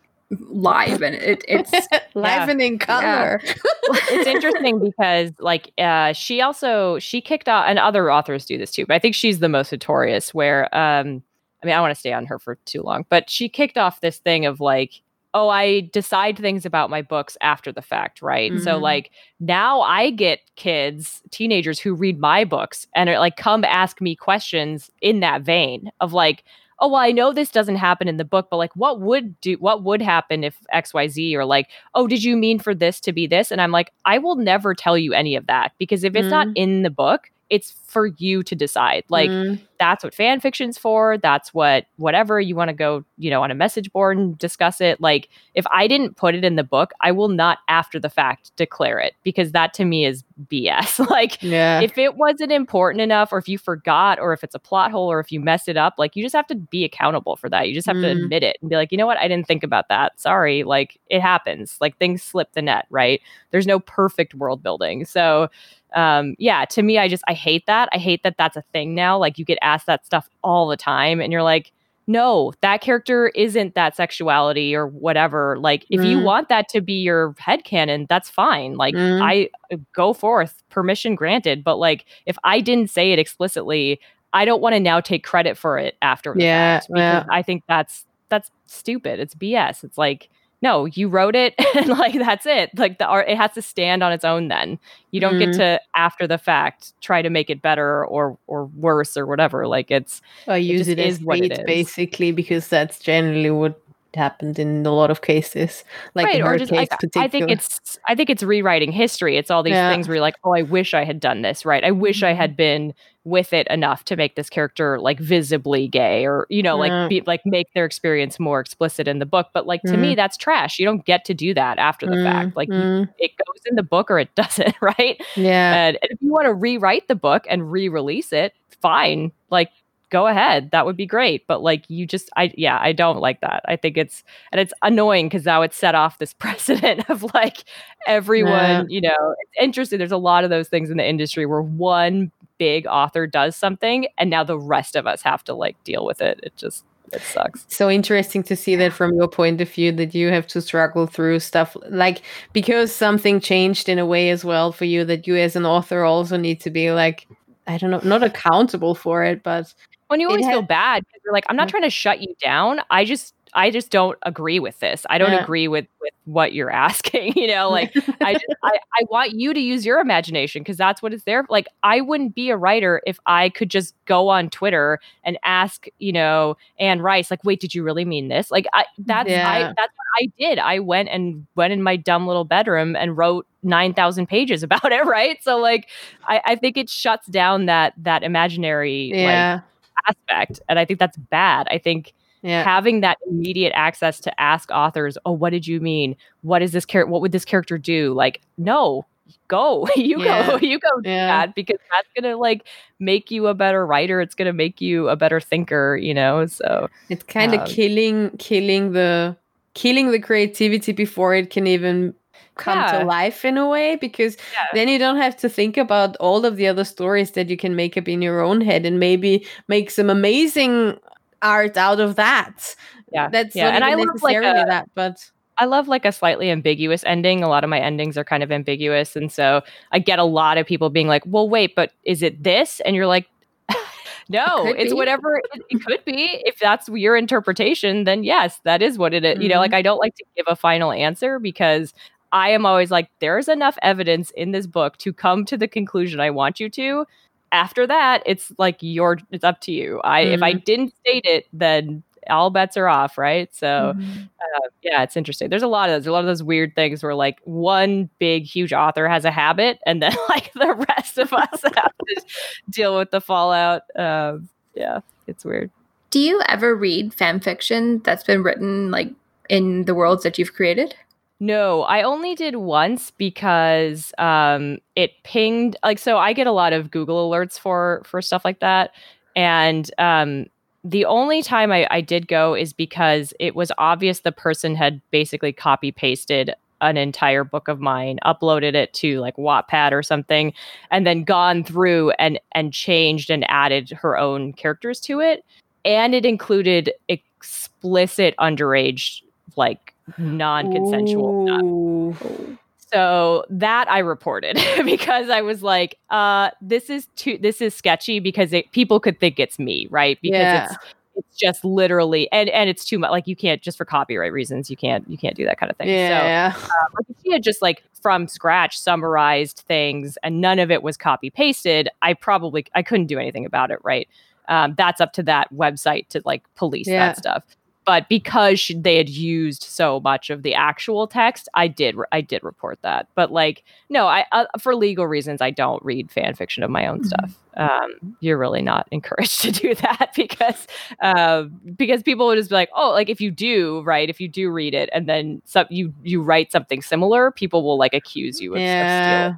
[0.50, 1.72] live and it, it's
[2.14, 2.50] live yeah.
[2.50, 3.42] and in color.
[3.44, 3.54] Yeah.
[4.12, 8.72] it's interesting because like uh, she also she kicked off and other authors do this
[8.72, 11.24] too, but I think she's the most notorious where um
[11.62, 14.02] I mean I want to stay on her for too long, but she kicked off
[14.02, 15.02] this thing of like
[15.34, 18.52] oh I decide things about my books after the fact, right?
[18.52, 18.64] Mm-hmm.
[18.64, 23.64] So like now I get kids, teenagers who read my books and are like come
[23.64, 26.44] ask me questions in that vein of like
[26.82, 29.56] oh well i know this doesn't happen in the book but like what would do
[29.56, 33.28] what would happen if xyz or like oh did you mean for this to be
[33.28, 36.28] this and i'm like i will never tell you any of that because if it's
[36.28, 36.32] mm.
[36.32, 39.04] not in the book it's for you to decide.
[39.10, 39.60] Like mm.
[39.80, 41.18] That's what fan fiction's for.
[41.18, 44.82] That's what whatever you want to go, you know, on a message board and discuss
[44.82, 45.00] it.
[45.00, 48.52] Like if I didn't put it in the book, I will not after the fact
[48.58, 51.10] declare it because that to me is BS.
[51.10, 51.80] like yeah.
[51.80, 55.10] if it wasn't important enough or if you forgot or if it's a plot hole
[55.10, 57.70] or if you messed it up, like you just have to be accountable for that.
[57.70, 58.02] You just have mm.
[58.02, 59.18] to admit it and be like, "You know what?
[59.18, 60.20] I didn't think about that.
[60.20, 61.78] Sorry." Like it happens.
[61.80, 63.22] Like things slip the net, right?
[63.52, 65.06] There's no perfect world building.
[65.06, 65.50] So
[65.96, 68.94] um yeah to me i just i hate that i hate that that's a thing
[68.94, 71.72] now like you get asked that stuff all the time and you're like
[72.08, 76.10] no that character isn't that sexuality or whatever like if mm.
[76.10, 79.22] you want that to be your head canon that's fine like mm.
[79.22, 84.00] i uh, go forth permission granted but like if i didn't say it explicitly
[84.34, 87.26] i don't want to now take credit for it after yeah, yeah.
[87.30, 90.30] i think that's that's stupid it's bs it's like
[90.62, 92.70] no, you wrote it and like that's it.
[92.78, 94.48] Like the art, it has to stand on its own.
[94.50, 94.80] Then
[95.12, 95.58] you don't get Mhm.
[95.58, 99.68] to after the fact try to make it better or or worse or whatever.
[99.68, 103.52] Like it's I use just it, as is what it bait, basically, because that's generally
[103.52, 103.82] what
[104.16, 105.84] happened in a lot of cases.
[106.16, 109.38] Like in her just case, like I think it's I think it's rewriting history.
[109.38, 109.92] It's all these Yeah.
[109.92, 111.84] things where you're like, oh, I wish I had done this right.
[111.84, 112.38] I wish I Mhm.
[112.38, 112.94] had been
[113.26, 117.02] with it enough to make this character like visibly gay or you know Yeah.
[117.02, 119.48] like be like make their experience more explicit in the book.
[119.54, 120.00] But like to Mm.
[120.00, 120.80] me, that's trash.
[120.80, 122.50] You don't get to do that after the fact.
[122.52, 125.22] Mm, Like you- mm, it goes in the book or it doesn't, right?
[125.36, 129.32] yeah, And, and if you want to rewrite the book and re-release it, fine.
[129.52, 129.70] Like
[130.10, 130.72] go ahead.
[130.72, 131.46] That would be great.
[131.48, 133.64] But like you just I yeah, I don't like that.
[133.68, 137.64] I think it's and it's annoying because now it's set off this precedent of like
[138.08, 138.84] everyone, Yeah.
[138.90, 140.00] you know, it's interesting.
[140.00, 144.08] There's a lot of those things in the industry where one big author does something
[144.18, 146.40] and now the rest of us have to like deal with it.
[146.44, 147.66] It just it sucks.
[147.70, 151.08] so interesting to see that from your point of view that you have to struggle
[151.08, 152.22] through stuff like
[152.54, 156.04] because something changed in a way as well for you that you as an author
[156.04, 157.26] also need to be like
[157.66, 159.74] I don't know, not accountable for it, but
[160.10, 161.72] when you always feel bad because you're like i'm not mm-hmm.
[161.72, 162.82] trying to shut you down.
[162.92, 165.06] I just i just don't agree with this.
[165.10, 165.44] I don't Yeah.
[165.44, 167.92] agree with with what you're asking you know like
[168.22, 171.46] i just I, I want you to use your imagination because that's what it's there
[171.50, 175.88] like i wouldn't be a writer if i could just go on twitter and ask
[175.98, 178.52] you know anne rice like wait did you really mean this?
[178.52, 180.60] Like i that's i that's what i did.
[180.60, 185.06] I went and went in my dumb little bedroom and wrote 9000 pages about it
[185.06, 185.38] right?
[185.44, 185.90] So like
[186.28, 189.60] i i think it shuts down that that imaginary like yeah,
[190.08, 194.72] aspect and i think that's bad i think yeah, having that immediate access to ask
[194.72, 198.14] authors oh what did you mean what is this character what would this character do
[198.14, 199.06] like no
[199.48, 200.48] go you Yeah.
[200.48, 201.28] go you go do Yeah.
[201.28, 202.66] that because that's gonna like
[203.00, 206.88] make you a better writer it's gonna make you a better thinker you know so
[207.10, 209.36] it's kind of um, killing killing the
[209.74, 212.14] killing the creativity before it can even
[212.60, 213.00] come Yeah.
[213.00, 214.68] to life in a way because Yeah.
[214.74, 217.76] then you don't have to think about all of the other stories that you can
[217.76, 221.00] make up in your own head and maybe make some amazing
[221.42, 222.76] art out of that
[223.14, 223.30] Yeah.
[223.32, 225.18] that's Yeah, not and I love, like, a- that but
[225.62, 227.44] I love like a slightly ambiguous ending.
[227.44, 229.16] A lot of my endings are kind of ambiguous.
[229.18, 232.42] And so I get a lot of people being like, well, wait, but is it
[232.44, 232.80] this?
[232.86, 233.28] And you're like,
[234.30, 234.96] no, could it's be.
[234.98, 236.42] whatever it, it could be.
[236.46, 239.40] If that's your interpretation, then yes, that is what it is.
[239.42, 239.78] You know, like mm-hmm.
[239.78, 241.94] I don't like to give a final answer because
[242.32, 246.20] I am always like, there's enough evidence in this book to come to the conclusion
[246.20, 247.06] I want you to.
[247.52, 250.00] After that, it's like your, it's up to you.
[250.02, 253.54] I, if I didn't state it, then all bets are off, right?
[253.56, 255.50] So, uh, yeah, it's interesting.
[255.50, 258.44] There's a lot of those, a lot of those weird things where like one big
[258.44, 261.74] huge author has a habit, and then like the rest of us have
[262.08, 262.22] to
[262.70, 263.84] deal with the fallout.
[263.96, 265.72] Um, yeah, it's weird.
[266.12, 269.12] Do you ever read fan fiction that's been written like
[269.50, 270.96] in the worlds that you've created?
[271.40, 275.78] No, I only did once because um, it pinged.
[275.84, 278.92] Like, so I get a lot of Google alerts for for stuff like that,
[279.38, 280.48] and um,
[280.84, 285.02] the only time I, I did go is because it was obvious the person had
[285.12, 290.54] basically copy pasted an entire book of mine, uploaded it to like Wattpad or something,
[290.92, 295.46] and then gone through and and changed and added her own characters to it,
[295.86, 299.22] and it included explicit underage
[299.56, 302.58] like non-consensual stuff.
[302.92, 308.20] So that I reported because I was like, uh, this is too this is sketchy
[308.20, 310.18] because it, people could think it's me, right?
[310.22, 310.66] Because Yeah.
[310.66, 310.76] it's
[311.16, 314.70] it's just literally and and it's too much like you can't just for copyright reasons
[314.70, 315.88] you can't you can't do that kind of thing.
[315.88, 316.54] So yeah
[316.96, 320.96] like if she had just like from scratch summarized things and none of it was
[320.96, 324.08] copy pasted, I probably I couldn't do anything about it, right?
[324.48, 327.08] Um, that's up to that website to like police Yeah.
[327.10, 327.44] that stuff.
[327.90, 332.22] But because she, they had used so much of the actual text, I did I
[332.22, 333.08] did report that.
[333.16, 336.86] But like no, I uh, for legal reasons I don't read fan fiction of my
[336.86, 337.36] own stuff.
[337.58, 340.68] Um, you're really not encouraged to do that because
[341.02, 344.28] um, because people would just be like, oh, like if you do right, if you
[344.28, 348.40] do read it and then some you you write something similar, people will like accuse
[348.40, 348.92] you of, of Yeah.
[348.92, 349.36] stealing.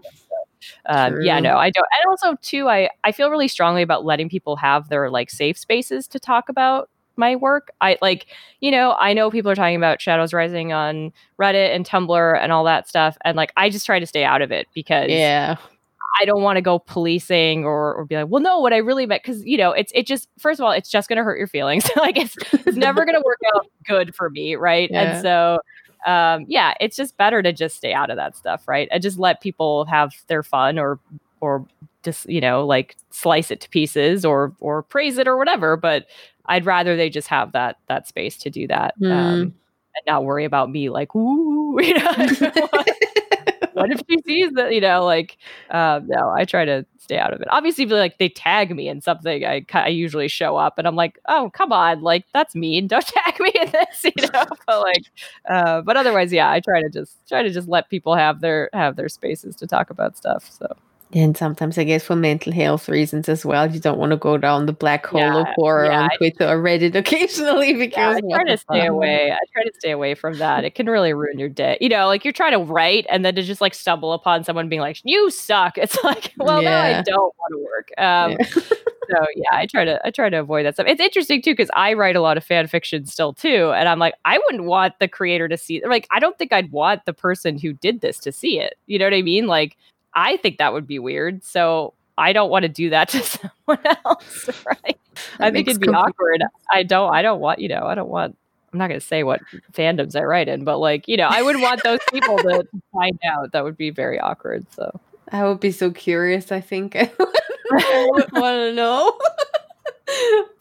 [0.87, 1.87] um, yeah, no, I don't.
[1.93, 5.57] And also, too, I I feel really strongly about letting people have their like safe
[5.57, 7.71] spaces to talk about my work.
[7.81, 8.27] I like,
[8.59, 12.51] you know, I know people are talking about Shadows Rising on Reddit and Tumblr and
[12.51, 15.57] all that stuff, and like I just try to stay out of it because yeah
[16.19, 19.05] I don't want to go policing or, or be like, well, no, what I really
[19.05, 21.47] meant, because you know, it's it just first of all, it's just gonna hurt your
[21.47, 21.89] feelings.
[21.95, 24.89] like it's it's never gonna work out good for me, right?
[24.91, 25.01] Yeah.
[25.01, 25.59] And so
[26.05, 28.89] um yeah, it's just better to just stay out of that stuff, right?
[28.91, 30.99] And just let people have their fun or
[31.39, 31.65] or
[32.03, 35.77] just, you know, like slice it to pieces or or praise it or whatever.
[35.77, 36.07] But
[36.45, 38.95] I'd rather they just have that that space to do that.
[38.99, 39.11] Hmm.
[39.11, 39.53] Um
[39.95, 42.11] and not worry about me like, ooh, you know,
[43.73, 44.73] what if she sees that?
[44.73, 45.37] You know, like,
[45.69, 47.47] um, no, I try to stay out of it.
[47.51, 50.95] Obviously, if like they tag me in something, I I usually show up, and I'm
[50.95, 52.87] like, oh, come on, like that's mean.
[52.91, 54.45] Don't tag me in this, you know.
[54.67, 55.03] but like,
[55.49, 58.69] uh, but otherwise, yeah, I try to just try to just let people have their
[58.73, 60.49] have their spaces to talk about stuff.
[60.51, 60.67] So.
[61.13, 64.37] And sometimes, I guess, for mental health reasons as well, you don't want to go
[64.37, 68.35] down the black hole yeah, of horror yeah, on Twitter or Reddit occasionally because yeah,
[68.35, 69.31] I try to stay away.
[69.31, 70.63] I try to stay away from that.
[70.63, 71.77] It can really ruin your day.
[71.81, 74.69] You know, like you're trying to write and then to just like stumble upon someone
[74.69, 77.89] being like, "You suck." It's like, well, no, I don't want to work.
[77.97, 78.37] Um,
[79.09, 80.85] so yeah, I try to I try to avoid that stuff.
[80.87, 83.99] It's interesting too because I write a lot of fan fiction still too, and I'm
[83.99, 85.81] like, I wouldn't want the creator to see.
[85.85, 88.75] Like, I don't think I'd want the person who did this to see it.
[88.85, 89.47] You know what I mean?
[89.47, 89.75] Like
[90.13, 91.43] I think that would be weird.
[91.43, 94.99] So I don't want to do that to someone else, right?
[95.37, 96.43] That I think it'd be awkward.
[96.71, 98.37] I don't I don't want, you know, I don't want
[98.71, 99.41] I'm not going to say what
[99.73, 103.19] fandoms I write in, but like, you know, I would want those people to find
[103.25, 103.51] out.
[103.51, 104.65] That would be very awkward.
[104.73, 104.97] So
[105.29, 106.95] I would be so curious, I think.
[106.95, 109.17] I would want to know.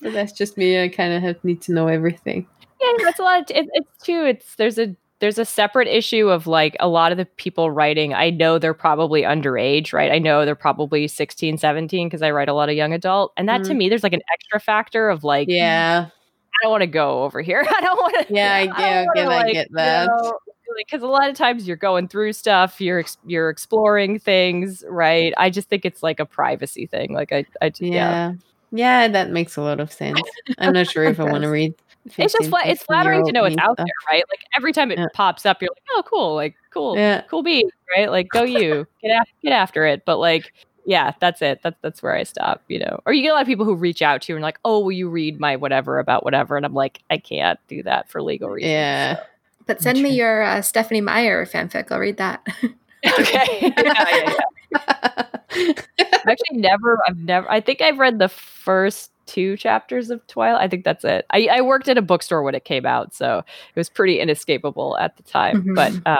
[0.01, 0.83] but that's just me.
[0.83, 2.49] I kind of have need to know everything.
[2.81, 3.43] Yeah, that's a lot.
[3.43, 4.25] Of, it, it's too.
[4.25, 8.13] It's there's a there's a separate issue of like a lot of the people writing
[8.13, 10.11] i know they're probably underage right?
[10.11, 13.33] I know they're probably 16 17 because i write a lot of young adult.
[13.37, 13.69] And that mm.
[13.69, 16.09] to me there's like an extra factor of like yeah.
[16.09, 17.65] I don't want to go over here.
[17.69, 20.11] I don't want to yeah i do, I, get, like, I get that.
[20.79, 24.85] because you know, a lot of times you're going through stuff you're you're exploring things
[24.89, 25.33] right?
[25.37, 27.89] I just think it's like a privacy thing like i, I yeah.
[27.91, 28.33] yeah.
[28.73, 30.21] Yeah that makes a lot of sense.
[30.59, 31.75] I'm not sure if i want to read
[32.19, 34.25] it's just flat, it's flattering to know it's out there, right?
[34.31, 35.07] Like every time it yeah.
[35.15, 37.23] pops up, you're like, oh, cool, like cool, yeah.
[37.23, 38.11] cool beat, right?
[38.11, 40.05] Like go you, get after, get after it.
[40.05, 40.53] But like,
[40.85, 41.61] yeah, that's it.
[41.63, 43.01] That's that's where I stop, you know.
[43.07, 44.81] Or you get a lot of people who reach out to you and like, oh,
[44.81, 46.57] will you read my whatever about whatever?
[46.57, 48.71] And I'm like, I can't do that for legal reasons.
[48.71, 49.17] Yeah.
[49.17, 49.23] So.
[49.67, 51.93] But send me your uh, Stephenie Meyer fanfic.
[51.93, 52.45] I'll read that.
[53.21, 53.73] okay.
[53.79, 54.37] yeah,
[54.73, 56.99] yeah, I've actually never.
[57.09, 57.51] I've never.
[57.51, 60.61] I think I've read the first two chapters of Twilight.
[60.61, 61.25] I think that's it.
[61.31, 64.99] I, I, worked at a bookstore when it came out, so it was pretty inescapable
[64.99, 65.63] at the time.
[65.63, 65.75] Mm-hmm.
[65.75, 66.19] But uh,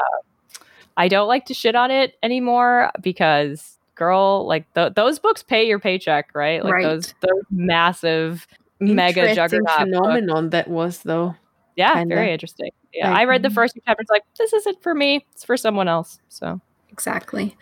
[0.97, 5.67] I don't like to shit on it anymore because, girl, like th- those books pay
[5.67, 6.63] your paycheck, right?
[6.63, 6.85] Like right.
[6.85, 8.47] those those massive
[8.79, 10.53] mega juggernaut phenomenon books.
[10.53, 11.35] that was though.
[11.75, 12.15] Yeah, kinda.
[12.15, 12.71] very interesting.
[12.93, 14.07] Yeah, I read the first two chapters.
[14.09, 15.27] Like this isn't for me.
[15.33, 16.21] It's for someone else.
[16.29, 17.57] So exactly.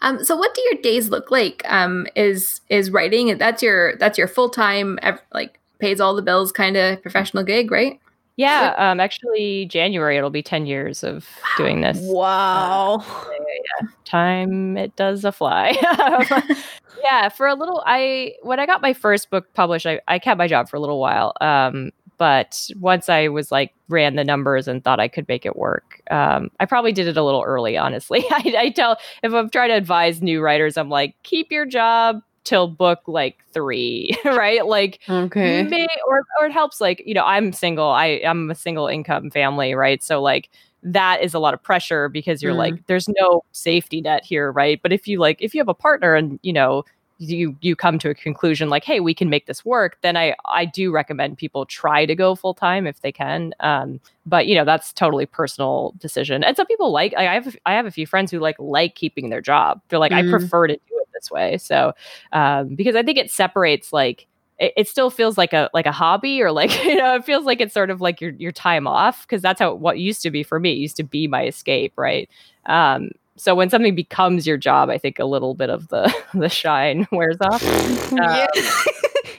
[0.00, 1.62] Um, so what do your days look like?
[1.66, 4.98] Um, is is writing that's your that's your full time
[5.32, 7.98] like pays all the bills kind of professional gig, right?
[8.36, 11.98] Yeah, um, actually, January it'll be ten years of doing this.
[12.00, 15.76] Wow, uh, yeah, time it does a fly.
[17.02, 20.38] yeah, for a little, I when I got my first book published, I, I kept
[20.38, 21.34] my job for a little while.
[21.42, 21.90] Um,
[22.22, 26.00] but once I was like ran the numbers and thought I could make it work,
[26.08, 27.76] um, I probably did it a little early.
[27.76, 31.66] Honestly, I, I tell if I'm trying to advise new writers, I'm like, keep your
[31.66, 34.64] job till book like three, right?
[34.64, 36.80] Like, okay, may, or or it helps.
[36.80, 37.88] Like, you know, I'm single.
[37.88, 40.00] I I'm a single income family, right?
[40.00, 40.48] So like
[40.84, 42.58] that is a lot of pressure because you're mm.
[42.58, 44.80] like, there's no safety net here, right?
[44.80, 46.84] But if you like, if you have a partner and you know
[47.30, 50.34] you you come to a conclusion like hey we can make this work then i
[50.46, 54.54] i do recommend people try to go full time if they can um, but you
[54.54, 56.44] know that's totally personal decision.
[56.44, 59.30] And some people like i have i have a few friends who like like keeping
[59.30, 59.80] their job.
[59.88, 60.34] They're like mm-hmm.
[60.34, 61.58] i prefer to do it this way.
[61.58, 61.92] So
[62.32, 64.26] um, because i think it separates like
[64.58, 67.44] it, it, still feels like a like a hobby or like you know it feels
[67.44, 70.30] like it's sort of like your your time off because that's how what used to
[70.30, 72.28] be for me it used to be my escape right?
[72.66, 76.48] Um so when something becomes your job, I think a little bit of the the
[76.48, 77.62] shine wears off.
[78.12, 78.46] Uh,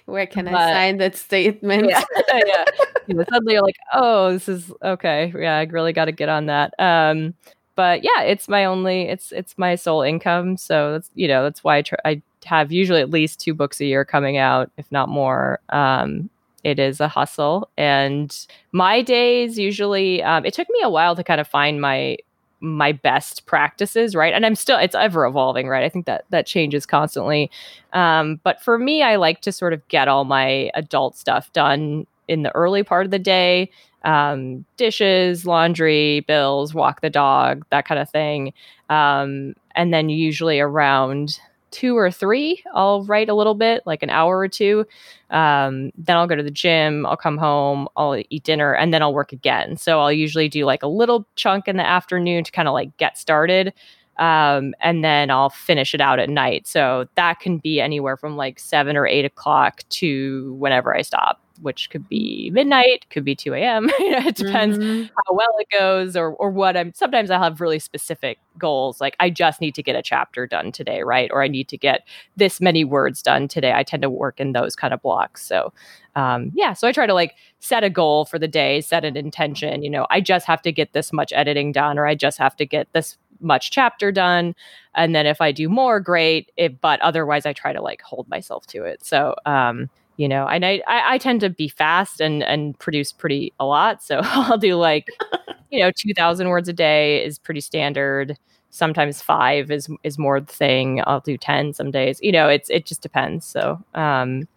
[0.06, 1.90] Where can but, I sign that statement?
[1.90, 2.66] Yeah, yeah.
[3.08, 5.32] You know, suddenly you're like, oh, this is okay.
[5.38, 6.74] Yeah, I really got to get on that.
[6.78, 7.34] Um,
[7.76, 10.58] but yeah, it's my only, it's it's my sole income.
[10.58, 11.98] So that's you know that's why I try.
[12.04, 15.60] I have usually at least two books a year coming out, if not more.
[15.70, 16.30] Um,
[16.64, 18.36] it is a hustle, and
[18.72, 20.22] my days usually.
[20.22, 22.18] Um, it took me a while to kind of find my
[22.64, 24.34] my best practices right?
[24.34, 25.84] And i'm still it's ever evolving right?
[25.84, 27.52] I think that that changes constantly.
[27.92, 32.08] Um, but for me i like to sort of get all my adult stuff done
[32.28, 33.70] in the early part of the day
[34.04, 38.54] um, dishes laundry bills walk the dog that kind of thing.
[38.90, 41.40] Um, and then usually around
[41.74, 44.86] two or three, I'll write a little bit, like an hour or two.
[45.32, 49.02] Um, then I'll go to the gym, I'll come home, I'll eat dinner, and then
[49.02, 49.76] I'll work again.
[49.76, 52.96] So I'll usually do like a little chunk in the afternoon to kind of like
[52.98, 53.74] get started.
[54.20, 56.68] Um, and then I'll finish it out at night.
[56.68, 61.43] So that can be anywhere from like seven or eight o'clock to whenever I stop.
[61.62, 63.90] Which could be midnight, could be 2 a.m.
[64.00, 65.10] you know, it depends Mhm.
[65.28, 69.16] how well it goes or or what I'm sometimes I'll have really specific goals like
[69.20, 71.30] I just need to get a chapter done today, right?
[71.32, 73.74] Or I need to get this many words done today.
[73.74, 75.46] I tend to work in those kind of blocks.
[75.46, 75.72] So
[76.16, 79.16] um yeah, so I try to like set a goal for the day, set an
[79.18, 82.38] intention, you know, I just have to get this much editing done or I just
[82.40, 84.56] have to get this much chapter done
[84.96, 88.28] and then if I do more great, it but otherwise I try to like hold
[88.30, 89.04] myself to it.
[89.06, 93.12] So um you know and I, I i tend to be fast and and produce
[93.12, 94.04] pretty a lot.
[94.04, 95.08] So i'll do like
[95.72, 98.38] you know 2000 words a day is pretty standard.
[98.72, 101.02] Sometimes five is is more the thing.
[101.08, 102.20] I'll do 10 some days.
[102.22, 103.46] You know it's it just depends.
[103.46, 104.48] So um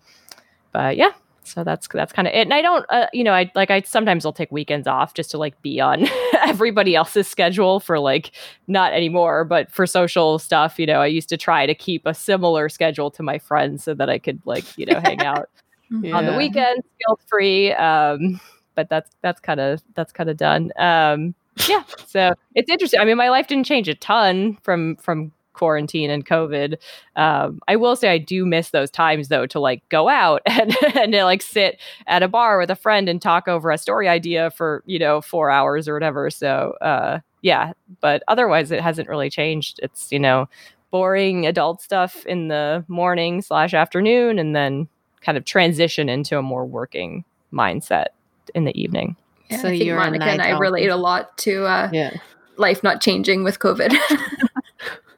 [0.72, 1.12] but yeah
[1.46, 3.80] so that's that's kind of it and i don't uh, you know i like i
[3.82, 6.06] sometimes i'll take weekends off just to like be on
[6.42, 8.32] everybody else's schedule for like
[8.66, 12.14] not anymore but for social stuff you know i used to try to keep a
[12.14, 15.48] similar schedule to my friends so that i could like you know hang out
[15.92, 18.40] on the weekends weekend guilt free um
[18.74, 20.70] but that's that's kind of that's kind of done.
[20.78, 21.34] Um
[21.68, 26.10] yeah so it's interesting i mean my life didn't change a ton from from quarantine
[26.10, 26.76] and covid
[27.16, 30.76] um i will say i do miss those times though to like go out and
[30.94, 34.08] and to like sit at a bar with a friend and talk over a story
[34.08, 39.08] idea for you know four hours or whatever so uh yeah but otherwise it hasn't
[39.08, 40.48] really changed it's you know
[40.92, 44.88] boring adult stuff in the morning slash afternoon and then
[45.20, 48.06] kind of transition into a more working mindset
[48.54, 49.16] in the evening.
[49.50, 52.12] Yeah, So I think you're Monica and I relate a lot to uh, Yeah.
[52.56, 53.92] life not changing with COVID.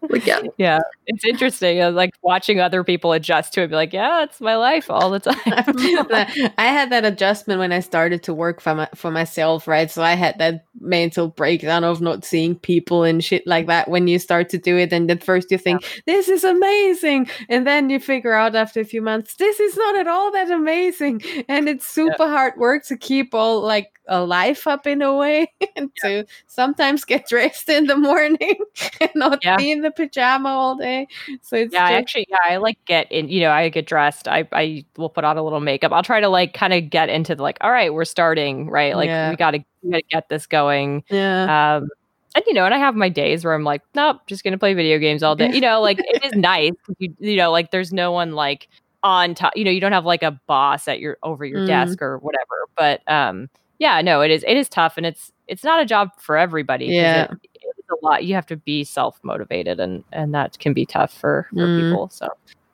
[0.12, 1.80] like, yeah, Yeah, it's interesting.
[1.80, 5.10] uh, Like watching other people adjust to it, be like, yeah, it's my life all
[5.10, 5.34] the time.
[6.58, 9.90] I had that adjustment when I started to work for my, for myself, right?
[9.90, 14.06] So I had that mental breakdown of not seeing people and shit like that when
[14.08, 14.92] you start to do it.
[14.92, 17.28] And at first you think, this is amazing.
[17.48, 20.50] And then you figure out after a few months, this is not at all that
[20.50, 21.22] amazing.
[21.48, 25.52] And it's super hard work to keep all like a life up in a way
[25.76, 28.56] and to sometimes get dressed in the morning
[29.00, 29.56] and not Yeah.
[29.56, 31.06] be in the pajama all day.
[31.42, 33.28] So it's yeah, I actually, yeah, I like get in.
[33.28, 34.26] You know, I get dressed.
[34.28, 35.92] I I will put on a little makeup.
[35.92, 38.96] I'll try to like kind of get into the like, all right, we're starting, right?
[38.96, 39.28] Like Yeah.
[39.30, 41.04] we gotta we gotta get this going.
[41.10, 41.76] yeah.
[41.76, 41.88] Um,
[42.34, 44.72] and you know, and I have my days where I'm like, nope, just gonna play
[44.74, 45.50] video games all day.
[45.52, 46.72] You know, like it is nice.
[46.98, 48.68] You, you know, like there's no one like
[49.02, 49.56] on top.
[49.56, 51.66] You know, you don't have like a boss at your over your Mm.
[51.66, 52.66] desk or whatever.
[52.76, 56.10] But um, yeah, no, it is it is tough, and it's it's not a job
[56.18, 56.86] for everybody.
[56.86, 57.24] Yeah.
[57.24, 57.57] it, it is
[58.02, 58.24] a lot.
[58.24, 61.76] You have to be self motivated, and and that can be tough for for Mm.
[61.76, 62.08] people.
[62.10, 62.28] So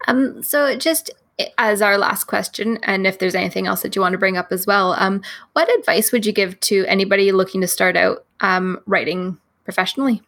[0.06, 1.10] Um, so just
[1.58, 4.52] as our last question, and if there's anything else that you want to bring up
[4.52, 5.22] as well, um,
[5.54, 10.22] what advice would you give to anybody looking to start out um, writing professionally?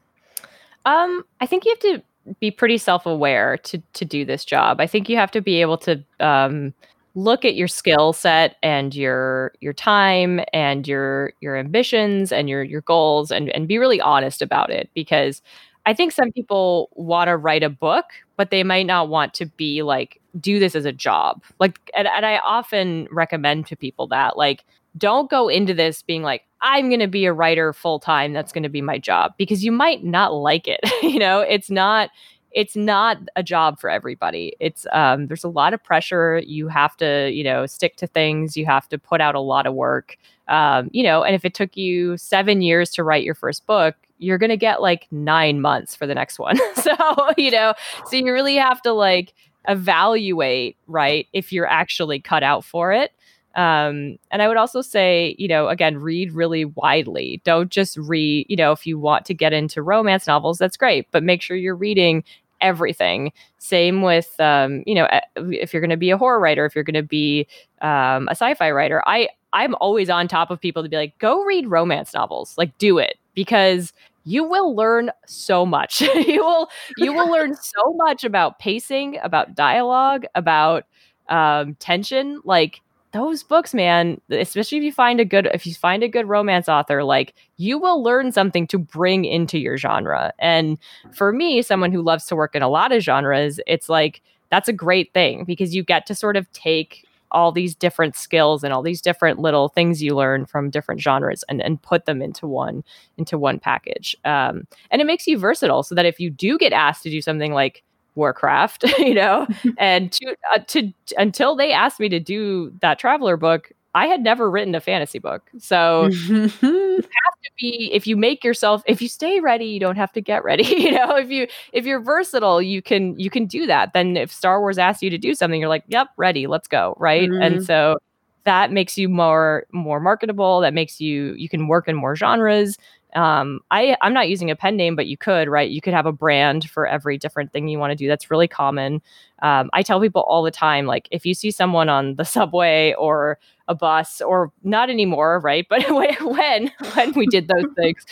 [0.84, 2.02] Um, I think you have to
[2.40, 4.80] be pretty self-aware to to do this job.
[4.80, 6.74] I think you have to be able to um,
[7.16, 12.62] look at your skill set and your your time and your your ambitions and your
[12.62, 15.40] your goals and and be really honest about it because
[15.86, 18.04] I think some people want to write a book,
[18.36, 21.42] but they might not want to be like do this as a job.
[21.58, 24.64] Like and, and I often recommend to people that like
[24.98, 28.52] don't go into this being like i'm going to be a writer full time that's
[28.52, 32.10] going to be my job because you might not like it you know it's not
[32.56, 34.56] it's not a job for everybody.
[34.58, 36.38] It's um there's a lot of pressure.
[36.38, 38.56] You have to you know stick to things.
[38.56, 40.16] You have to put out a lot of work.
[40.48, 43.94] Um you know and if it took you 7 years to write your first book
[44.18, 46.58] you're to get like 9 months for the next one.
[46.76, 46.94] So
[47.36, 47.74] you know
[48.06, 49.34] so you really have to like
[49.68, 53.12] evaluate right if you're actually cut out for it.
[53.56, 57.40] Um, and I would also say, you know, again, read really widely.
[57.42, 61.10] Don't just read, you know, if you want to get into romance novels, that's great,
[61.10, 62.22] but make sure you're reading
[62.60, 63.32] everything.
[63.58, 66.84] Same with, um, you know, if you're going to be a horror writer, if you're
[66.84, 67.46] going to be
[67.82, 71.42] um, a sci-fi writer, I I'm always on top of people to be like, go
[71.44, 73.92] read romance novels, like do it because
[74.24, 76.00] you will learn so much.
[76.26, 80.84] you will you will learn so much about pacing, about dialogue, about
[81.28, 82.82] um, tension, like
[83.12, 86.68] those books man especially if you find a good if you find a good romance
[86.68, 90.32] author like you will learn something to bring into your genre.
[90.38, 90.78] And
[91.12, 94.68] for me someone who loves to work in a lot of genres it's like that's
[94.68, 98.72] a great thing because you get to sort of take all these different skills and
[98.72, 102.46] all these different little things you learn from different genres and, and put them into
[102.46, 102.84] one
[103.18, 104.16] into one package.
[104.24, 107.20] Um, and it makes you versatile so that if you do get asked to do
[107.20, 107.82] something like
[108.16, 109.46] Warcraft, you know,
[109.78, 114.22] and to uh, to until they asked me to do that traveler book, I had
[114.22, 115.50] never written a fantasy book.
[115.58, 120.12] So have to be if you make yourself if you stay ready, you don't have
[120.12, 120.64] to get ready.
[120.64, 123.92] you know, if you if you're versatile, you can you can do that.
[123.92, 126.94] Then if Star Wars asks you to do something, you're like, "Yep, ready, let's go."
[126.98, 127.28] Right?
[127.30, 127.44] Mhm.
[127.44, 127.98] And so
[128.44, 132.76] that makes you more more marketable that makes you you can work in more genres
[133.16, 135.68] um, I I'm not using a pen name, but you could, right?
[135.70, 138.06] You could have a brand for every different thing you want to do.
[138.06, 139.00] That's really common.
[139.42, 142.94] Um, I tell people all the time, like if you see someone on the subway
[142.98, 143.38] or
[143.68, 145.66] a bus, or not anymore, right?
[145.70, 148.04] But when when we did those things,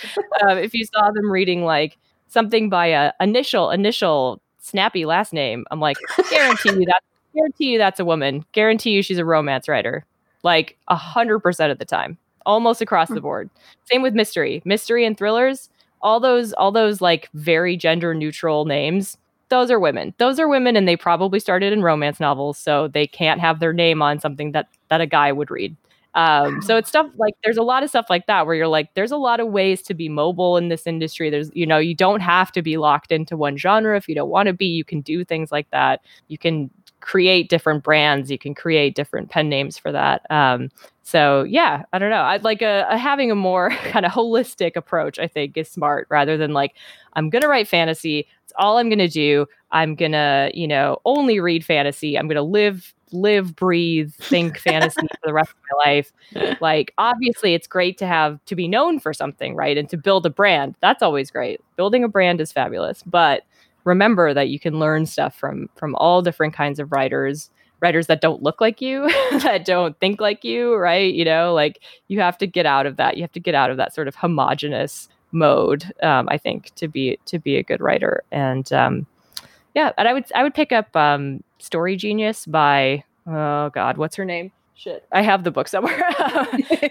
[0.43, 1.99] um, if you saw them reading like
[2.29, 5.99] something by a initial initial snappy last name, I'm like,
[6.31, 7.03] guarantee you that
[7.35, 8.45] guarantee you that's a woman.
[8.53, 10.07] Guarantee you she's a romance writer,
[10.43, 12.17] like a hundred percent of the time
[12.47, 13.51] almost across the board.
[13.85, 15.69] Same with mystery, mystery and thrillers.
[16.03, 19.17] All those, all those like very gender neutral names.
[19.49, 20.15] Those are women.
[20.19, 23.73] Those are women, and they probably started in romance novels, so they can't have their
[23.73, 25.77] name on something that that a guy would read.
[26.15, 28.95] Um, so it's stuff like there's a lot of stuff like that where you're like,
[28.95, 31.29] there's a lot of ways to be mobile in this industry.
[31.29, 34.31] There's, you know, you don't have to be locked into one genre if you don't
[34.31, 34.67] want to be.
[34.67, 36.03] You can do things like that.
[36.29, 36.71] You can
[37.05, 38.31] create different brands.
[38.31, 40.23] You can create different pen names for that.
[40.31, 40.71] Um,
[41.03, 42.23] so yeah, I don't know.
[42.23, 45.19] I'd like a, a having a more kind of holistic approach.
[45.19, 46.75] I think is smart rather than like
[47.13, 48.27] I'm gonna write fantasy.
[48.43, 49.45] It's all I'm gonna do.
[49.71, 52.19] I'm gonna you know only read fantasy.
[52.19, 56.59] I'm gonna live live breathe think fantasy for the rest of my life.
[56.63, 59.77] Like obviously it's great to have to be known for something, right?
[59.77, 60.75] And to build a brand.
[60.81, 61.61] That's always great.
[61.77, 63.43] Building a brand is fabulous, but
[63.85, 68.23] remember that you can learn stuff from from all different kinds of writers writers that
[68.23, 69.09] don't look like you,
[69.43, 71.13] that don't think like you, right?
[71.13, 73.17] You know, like you have to get out of that.
[73.17, 75.93] You have to get out of that sort of homogenous mode.
[76.03, 79.07] Um, I think to be to be a good writer, and um,
[79.75, 84.17] yeah, and I would I would pick up um, Story Genius by oh god, what's
[84.17, 84.51] her name?
[84.77, 86.03] Shit, I have the book somewhere,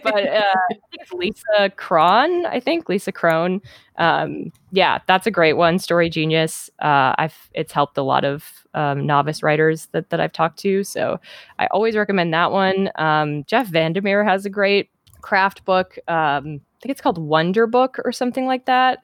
[0.04, 0.56] but uh,
[0.94, 2.46] it's Lisa Cron.
[2.46, 3.62] I think Lisa Cron.
[3.98, 5.80] Um, yeah, that's a great one.
[5.80, 6.70] Story Genius.
[6.82, 10.86] Uh, I've it's helped a lot of um, novice writers that that I've talked to,
[10.86, 11.20] so
[11.60, 12.90] I always recommend that one.
[12.96, 14.90] Um, Jeff VanderMeer has a great
[15.22, 15.98] craft book.
[16.08, 19.04] Um, I think it's called Wonderbook or something like that.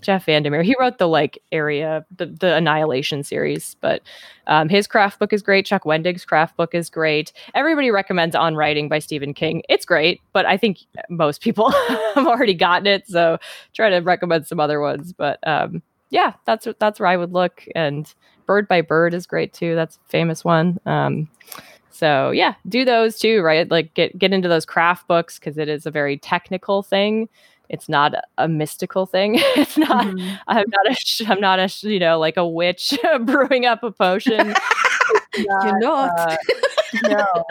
[0.00, 0.64] Jeff VanderMeer.
[0.64, 4.02] He wrote the like area, the, the Annihilation series, but
[4.46, 5.66] um, his craft book is great.
[5.66, 7.32] Chuck Wendig's craft book is great.
[7.54, 9.62] Everybody recommends On Writing by Stephen King.
[9.68, 10.78] It's great, but I think
[11.08, 11.70] most people
[12.14, 13.38] have already gotten it, so
[13.74, 15.12] try to recommend some other ones.
[15.12, 17.64] But um, yeah, that's that's where I would look.
[17.74, 18.12] And
[18.46, 19.74] Bird by Bird is great too.
[19.74, 20.78] That's a famous one.
[20.86, 21.28] Um,
[21.90, 23.70] so yeah, do those too, right?
[23.70, 27.28] Like get get into those craft books because it is a very technical thing
[27.68, 29.34] it's not a mystical thing.
[29.38, 30.06] it's not.
[30.06, 30.36] Mm-hmm.
[30.48, 31.26] I'm not a.
[31.28, 31.88] I'm not a.
[31.88, 34.54] You know, like a witch brewing up a potion.
[35.38, 36.18] Not, You're not.
[36.18, 36.36] Uh,
[37.02, 37.44] no,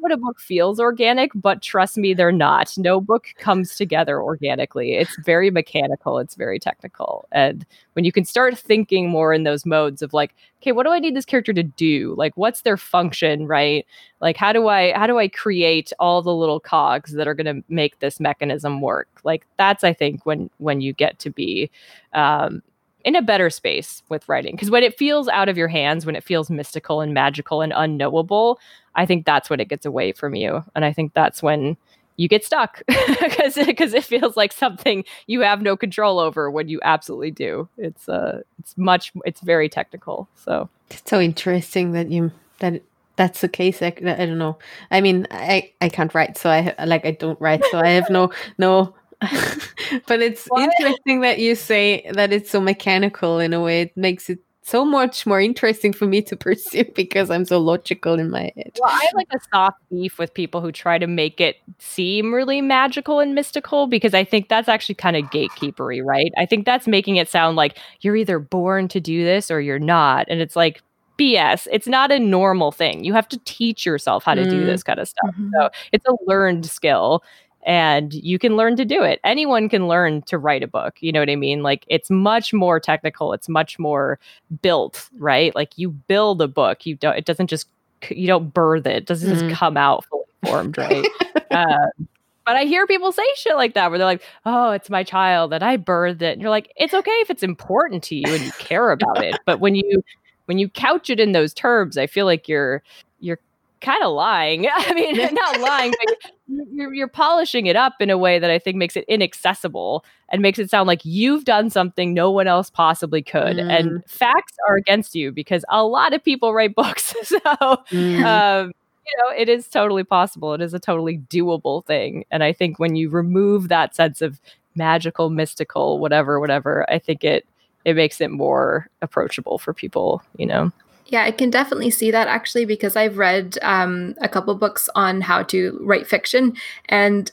[0.00, 2.76] what a book feels organic, but trust me, they're not.
[2.78, 4.94] No book comes together organically.
[4.94, 7.26] It's very mechanical, it's very technical.
[7.32, 10.92] And when you can start thinking more in those modes of like, okay, what do
[10.92, 12.14] I need this character to do?
[12.16, 13.86] Like what's their function, right?
[14.20, 17.56] Like how do I how do I create all the little cogs that are going
[17.56, 19.08] to make this mechanism work?
[19.24, 21.70] Like that's I think when when you get to be
[22.12, 22.62] um
[23.08, 24.54] in a better space with writing.
[24.54, 27.72] Because when it feels out of your hands when it feels mystical and magical and
[27.74, 28.60] unknowable
[28.94, 30.62] i think that's when it gets away from you.
[30.74, 31.78] And i think that's when
[32.18, 36.68] you get stuck because because it feels like something you have no control over when
[36.68, 37.66] you absolutely do.
[37.78, 40.28] It's uh it's much it's very technical.
[40.34, 42.82] So it's so interesting that you that
[43.16, 43.82] that's the case.
[43.82, 44.58] I, I don't know.
[44.90, 48.10] I mean i i can't write so i like i don't write so i have
[48.10, 48.94] no no
[50.06, 50.62] but it's what?
[50.62, 53.82] interesting that you say that it's so mechanical in a way.
[53.82, 54.38] It makes it
[54.68, 58.78] so much more interesting for me to pursue because I'm so logical in my head.
[58.80, 62.34] Well, I have like a soft beef with people who try to make it seem
[62.34, 66.32] really magical and mystical because I think that's actually kind of gatekeepery, right?
[66.36, 69.78] I think that's making it sound like you're either born to do this or you're
[69.78, 70.26] not.
[70.28, 70.82] And it's like,
[71.18, 71.66] BS.
[71.72, 73.04] It's not a normal thing.
[73.04, 74.50] You have to teach yourself how to mm.
[74.50, 75.30] do this kind of stuff.
[75.30, 75.50] Mm-hmm.
[75.52, 77.24] So it's a learned skill
[77.64, 79.20] and you can learn to do it.
[79.24, 80.96] Anyone can learn to write a book.
[81.00, 81.62] You know what I mean?
[81.62, 83.32] Like it's much more technical.
[83.32, 84.18] It's much more
[84.62, 85.54] built, right?
[85.54, 86.86] Like you build a book.
[86.86, 87.16] You don't.
[87.16, 87.68] It doesn't just
[88.10, 88.96] you don't birth it.
[88.96, 89.38] it doesn't mm.
[89.38, 91.06] just come out fully formed, right?
[91.50, 91.86] uh,
[92.46, 95.52] but I hear people say shit like that where they're like, "Oh, it's my child
[95.52, 98.42] that I birthed it." And you're like, "It's okay if it's important to you and
[98.42, 100.02] you care about it, but when you
[100.46, 102.82] when you couch it in those terms, I feel like you're
[103.20, 103.40] you're
[103.80, 104.68] kind of lying.
[104.74, 106.32] I mean, not lying, but
[106.72, 110.42] you're, you're polishing it up in a way that I think makes it inaccessible and
[110.42, 113.56] makes it sound like you've done something no one else possibly could.
[113.56, 113.70] Mm.
[113.70, 117.14] And facts are against you because a lot of people write books.
[117.22, 118.24] so, mm.
[118.24, 118.72] um,
[119.06, 120.54] you know, it is totally possible.
[120.54, 122.24] It is a totally doable thing.
[122.30, 124.40] And I think when you remove that sense of
[124.74, 127.46] magical, mystical, whatever, whatever, I think it
[127.84, 130.70] it makes it more approachable for people, you know.
[131.08, 135.20] Yeah, I can definitely see that actually because I've read um, a couple books on
[135.22, 136.54] how to write fiction.
[136.90, 137.30] And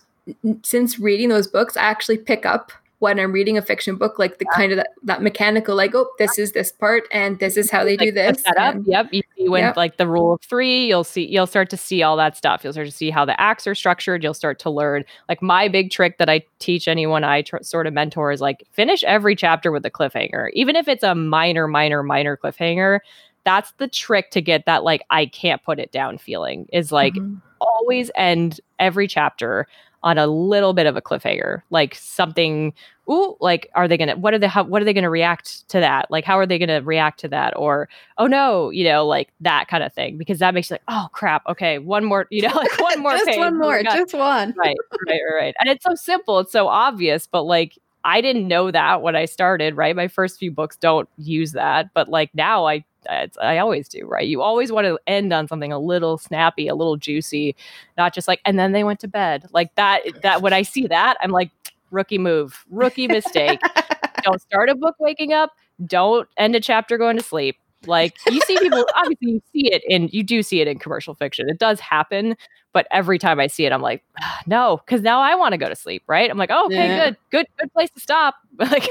[0.64, 4.40] since reading those books, I actually pick up when I'm reading a fiction book, like
[4.40, 7.70] the kind of that, that mechanical, like, oh, this is this part and this is
[7.70, 8.42] how they do this.
[8.42, 8.76] set up.
[8.76, 9.08] and- Yep.
[9.12, 9.76] You see when Yep.
[9.78, 12.64] like the rule of three, you'll see you'll start to see all that stuff.
[12.64, 14.24] You'll start to see how the acts are structured.
[14.24, 15.04] You'll start to learn.
[15.28, 18.66] Like my big trick that I teach anyone I tr- sort of mentor is like
[18.72, 23.02] finish every chapter with a cliffhanger, even if it's a minor, minor, minor cliffhanger.
[23.46, 26.68] That's the trick to get that like I can't put it down feeling.
[26.74, 27.42] Is like Mhm.
[27.62, 29.68] always end every chapter
[30.04, 32.74] on a little bit of a cliffhanger, like something.
[33.10, 34.16] Ooh, like are they gonna?
[34.16, 34.48] What are they?
[34.48, 36.10] How, what are they gonna react to that?
[36.12, 37.54] Like how are they gonna react to that?
[37.56, 37.88] Or
[38.18, 41.08] oh no, you know, like that kind of thing, because that makes you like oh
[41.12, 41.44] crap.
[41.48, 43.12] Okay, one more, you know, like one more.
[43.14, 43.38] just page.
[43.38, 44.54] one more, just one.
[44.58, 44.76] right,
[45.08, 45.56] right, right.
[45.60, 46.40] And it's so simple.
[46.40, 49.76] It's so obvious, but like I didn't know that when I started.
[49.78, 52.84] Right, my first few books don't use that, but like now I.
[53.10, 54.28] It's, I always do, right?
[54.28, 57.56] You always want to end on something a little snappy, a little juicy,
[57.98, 59.46] not just like, and then they went to bed.
[59.52, 61.52] Like that, that when I see that, I'm like,
[61.92, 63.60] rookie move, rookie mistake.
[64.24, 65.52] don't start a book waking up.
[65.86, 67.58] Don't end a chapter going to sleep.
[67.86, 71.14] Like you see people, obviously you see it in, you do see it in commercial
[71.14, 71.48] fiction.
[71.50, 72.36] It does happen,
[72.74, 75.58] but every time I see it, I'm like, "Ah, no, because now I want to
[75.58, 76.30] go to sleep, right?
[76.30, 77.06] I'm like, oh, okay, Yeah.
[77.06, 78.36] good, good, good place to stop.
[78.58, 78.90] like,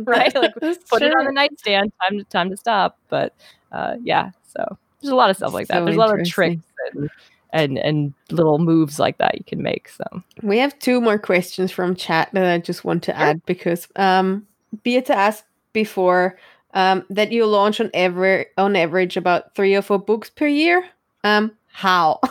[0.06, 0.34] right?
[0.34, 1.92] Like put it on the nightstand.
[2.02, 2.98] Time to time to stop.
[3.08, 3.34] But
[3.72, 5.84] uh, yeah, so there's a lot of stuff like that.
[5.84, 7.10] There's a lot of tricks and,
[7.52, 9.88] and and little moves like that you can make.
[9.88, 10.04] So
[10.42, 14.46] We have two more questions from chat that I just want to add because um
[14.82, 16.38] Beata asked before
[16.74, 20.84] um that you launch on ever on average about three or four books per year.
[21.24, 22.20] Um how?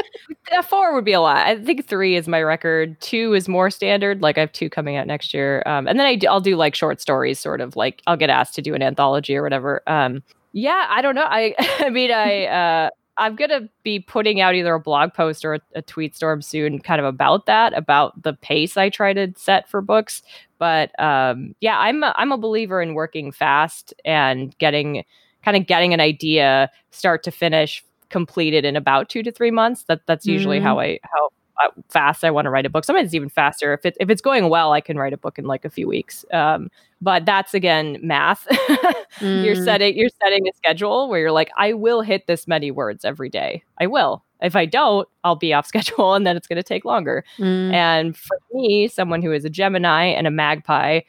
[0.64, 1.46] Four would be a lot.
[1.46, 3.00] I think three is my record.
[3.00, 4.22] Two is more standard.
[4.22, 6.56] Like I have two coming out next year, um, and then I do, I'll do
[6.56, 9.82] like short stories, sort of like I'll get asked to do an anthology or whatever.
[9.86, 11.26] Um, yeah, I don't know.
[11.26, 15.54] I I mean, I uh, I'm gonna be putting out either a blog post or
[15.54, 19.32] a, a tweet storm soon, kind of about that, about the pace I try to
[19.36, 20.22] set for books.
[20.58, 25.04] But um, yeah, I'm a, I'm a believer in working fast and getting
[25.44, 29.84] kind of getting an idea start to finish completed in about two to three months.
[29.84, 31.30] That that's usually how I how
[31.64, 32.84] uh, fast I want to write a book.
[32.84, 33.72] Sometimes it's even faster.
[33.72, 35.88] If it if it's going well, I can write a book in like a few
[35.88, 36.24] weeks.
[36.32, 38.46] Um, but that's again math.
[39.20, 39.64] you're Mm.
[39.64, 43.28] setting you're setting a schedule where you're like, I will hit this many words every
[43.28, 43.62] day.
[43.80, 44.22] I will.
[44.40, 47.24] If I don't, I'll be off schedule, and then it's going to take longer.
[47.38, 47.72] Mm.
[47.72, 51.00] And for me, someone who is a Gemini and a magpie,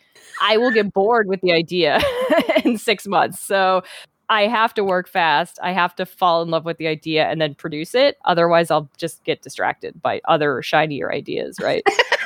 [0.42, 2.00] I will get bored with the idea
[2.66, 3.40] in six months.
[3.40, 3.84] So
[4.30, 5.58] I have to work fast.
[5.64, 8.18] I have to fall in love with the idea and then produce it.
[8.26, 11.84] Otherwise, I'll just get distracted by other shinier ideas, right?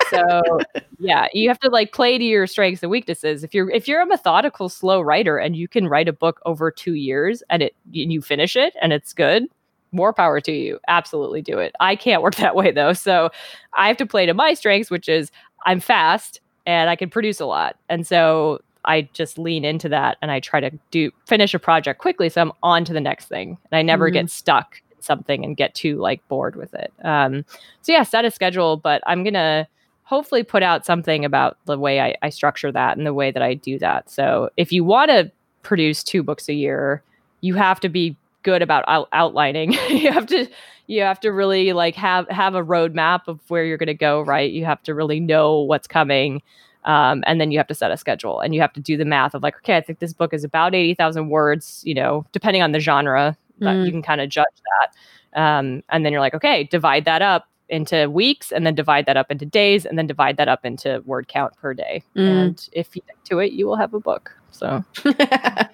[0.10, 0.42] so
[1.00, 3.44] yeah, you have to like play to your strengths and weaknesses.
[3.44, 6.70] If you're if you're a methodical, slow writer and you can write a book over
[6.72, 9.46] two years and it you finish it and it's good,
[9.94, 10.80] more power to you.
[10.90, 11.74] Absolutely do it.
[11.80, 12.94] I can't work that way though.
[12.94, 13.30] So
[13.74, 15.32] I have to play to my strengths, which is
[15.66, 17.78] I'm fast and I can produce a lot.
[17.88, 22.00] And so I just lean into that and I try to do finish a project
[22.00, 23.58] quickly so I'm on to the next thing.
[23.72, 26.94] And I never get stuck in something and get too like bored with it.
[27.04, 27.46] Um
[27.82, 29.68] so yeah, set a schedule, but I'm gonna
[30.04, 33.42] hopefully put out something about the way I, I structure that and the way that
[33.42, 34.10] I do that.
[34.10, 35.32] So if you want to
[35.64, 37.02] produce two books a year,
[37.42, 39.74] you have to be good about out- outlining.
[39.90, 40.48] you have to
[40.88, 44.22] you have to really like have have a roadmap of where you're going to go.
[44.22, 46.42] Right, you have to really know what's coming.
[46.86, 49.06] Um, and then you have to set a schedule and you have to do the
[49.06, 52.62] math of like, okay, I think this book is about 80,000 words, you know, depending
[52.62, 53.86] on the genre, that Mm.
[53.86, 54.46] you can kind of judge
[54.82, 55.40] that.
[55.42, 59.16] Um, and then you're like, okay, divide that up into weeks and then divide that
[59.18, 62.04] up into days and then divide that up into word count per day.
[62.16, 62.28] Mm.
[62.30, 64.32] And if you stick to it, you will have a book.
[64.52, 65.72] So that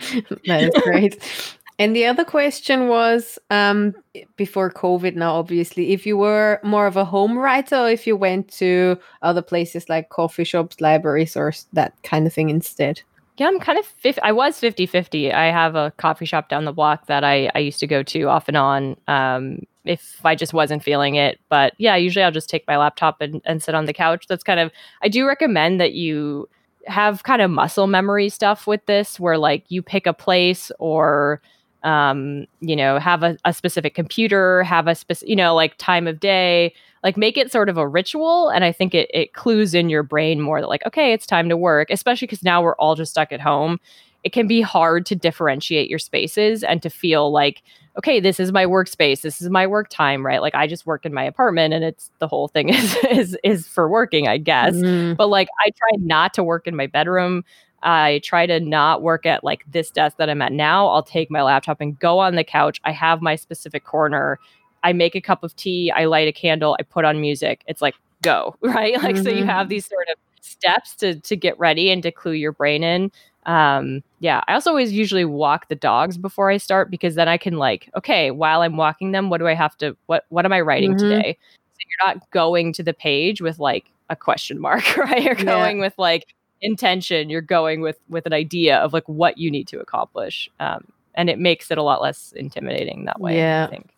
[0.48, 1.58] is great.
[1.80, 3.96] And the other question was um,
[4.36, 8.18] before COVID now, obviously, if you were more of a home writer or if you
[8.18, 13.02] went to other places like coffee shops, libraries, or that kind of thing instead.
[13.38, 15.32] Yeah, I'm kind of 50, I was 50 50.
[15.32, 18.24] I have a coffee shop down the block that I, I used to go to
[18.24, 21.40] off and on um, if I just wasn't feeling it.
[21.48, 24.28] But yeah, usually I'll just take my laptop and, and sit on the couch.
[24.28, 24.70] That's kind of,
[25.02, 26.50] I do recommend that you
[26.88, 31.42] have kind of muscle memory stuff with this where like you pick a place or
[31.84, 36.08] um you know have a, a specific computer have a specific you know like time
[36.08, 36.74] of day
[37.04, 40.04] like make it sort of a ritual and i think it, it clues in your
[40.04, 43.12] brain more that like okay it's time to work especially because now we're all just
[43.12, 43.80] stuck at home
[44.26, 47.64] it can be hard to differentiate your spaces and to feel like
[47.98, 51.06] okay this is my workspace this is my work time right like i just work
[51.06, 54.76] in my apartment and it's the whole thing is is is for working i guess
[54.76, 55.16] Mm.
[55.16, 57.44] but like I try not to work in my bedroom.
[57.84, 60.88] I try to not work at like this desk that I'm at now.
[60.88, 62.80] I'll take my laptop and go on the couch.
[62.84, 64.40] I have my specific corner.
[64.84, 67.64] I make a cup of tea, I light a candle, I put on music.
[67.68, 69.02] It's like go, right?
[69.04, 72.32] Like so you have these sort of steps to to get ready and to clue
[72.34, 73.12] your brain in.
[73.46, 77.38] Um yeah, I also always usually walk the dogs before I start because then I
[77.38, 80.54] can like, okay, while I'm walking them, what do I have to what what am
[80.54, 81.00] I writing Mhm.
[81.00, 81.38] today?
[81.74, 85.24] So you're not going to the page with like a question mark, right?
[85.24, 85.44] You're Yeah.
[85.46, 86.26] going with like
[86.62, 90.50] intention, you're going with with an idea of like what you need to accomplish.
[90.60, 90.86] Um
[91.16, 93.66] and it makes it a lot less intimidating that way, Yeah.
[93.68, 93.92] I think.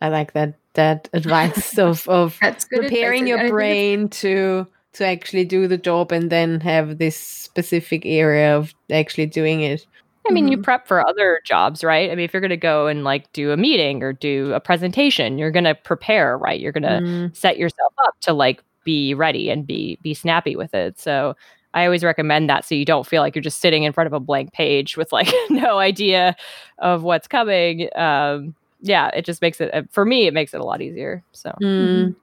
[0.00, 2.80] I like that that advice of of That's good.
[2.80, 3.28] preparing advice.
[3.28, 8.56] your I brain to to actually do the job and then have this specific area
[8.56, 9.86] of actually doing it.
[10.28, 10.62] I mean, you Mhm.
[10.62, 12.10] prep for other jobs, right?
[12.10, 14.60] I mean, if you're going to go and like do a meeting or do a
[14.60, 16.60] presentation, you're going to prepare, right?
[16.60, 20.54] You're going to Mm, set yourself up to like be ready and be be snappy
[20.56, 20.98] with it.
[20.98, 21.34] So
[21.78, 24.12] I always recommend that so you don't feel like you're just sitting in front of
[24.12, 26.36] a blank page with like no idea
[26.78, 27.88] of what's coming.
[27.94, 30.26] Um, yeah, it just makes it uh, for me.
[30.26, 31.22] It makes it a lot easier.
[31.32, 32.14] So mm,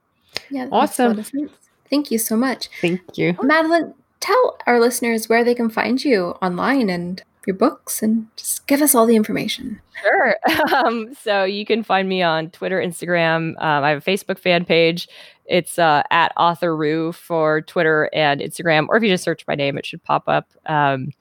[0.49, 1.49] Yeah, that makes a lot Awesome.
[1.89, 2.69] Thank you so much.
[2.81, 3.35] Thank you.
[3.41, 8.65] Madeleine, tell our listeners where they can find you online and your books and just
[8.67, 9.79] give us all the information.
[10.01, 10.35] Sure.
[10.73, 13.49] Um, so you can find me on Twitter, Instagram.
[13.61, 15.07] Um, I have a Facebook fan page.
[15.45, 19.55] It's uh, at Author Roux for Twitter and Instagram, or if you just search my
[19.55, 20.49] name, it should pop up.
[20.65, 21.11] Um,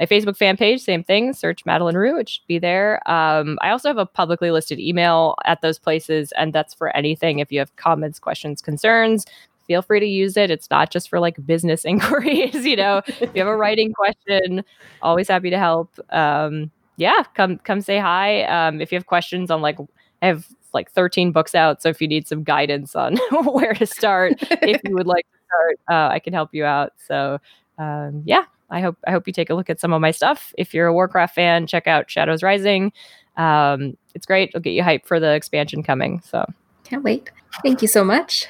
[0.00, 1.32] my Facebook fan page, same thing.
[1.32, 3.00] Search Madeleine Roux, it should be there.
[3.10, 7.38] Um, I also have a publicly listed email at those places, and that's for anything.
[7.38, 9.24] If you have comments, questions, concerns,
[9.66, 10.50] feel free to use it.
[10.50, 12.64] It's not just for like business inquiries.
[12.64, 14.64] You know, if you have a writing question,
[15.02, 15.98] always happy to help.
[16.10, 18.44] Um, yeah, come come say hi.
[18.44, 19.78] Um, if you have questions on like
[20.22, 23.86] I have like 13 books out, so if you need some guidance on where to
[23.86, 26.92] start, if you would like to start, uh, I can help you out.
[27.06, 27.38] So
[27.78, 30.54] um, yeah, I hope I hope you take a look at some of my stuff.
[30.56, 32.92] If you're a Warcraft fan, check out Shadows Rising.
[33.36, 34.48] Um, it's great.
[34.50, 36.20] It'll get you hyped for the expansion coming.
[36.24, 36.46] So
[36.84, 37.30] Can't wait.
[37.62, 38.46] Thank you so much.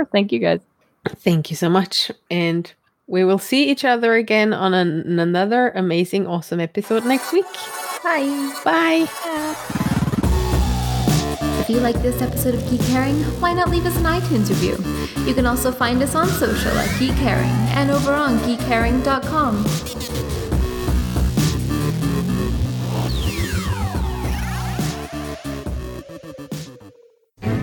[0.00, 0.60] Of course, thank you guys.
[1.08, 2.10] Thank you so much.
[2.30, 2.72] And
[3.06, 7.46] we will see each other again on an- another amazing, awesome episode next week.
[8.02, 8.52] Bye.
[8.64, 9.06] Bye.
[11.60, 14.76] If you like this episode of Geek Herring, why not leave us an iTunes review?
[15.24, 19.64] You can also find us on social at Geek Herring and over on geekherring.com.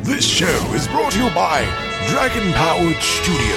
[0.03, 3.55] This show is brought to you by Dragon Powered Studio.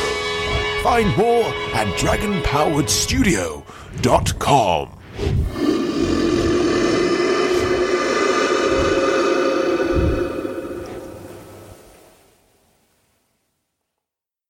[0.82, 1.44] Find more
[1.74, 4.88] at dragonpoweredstudio.com.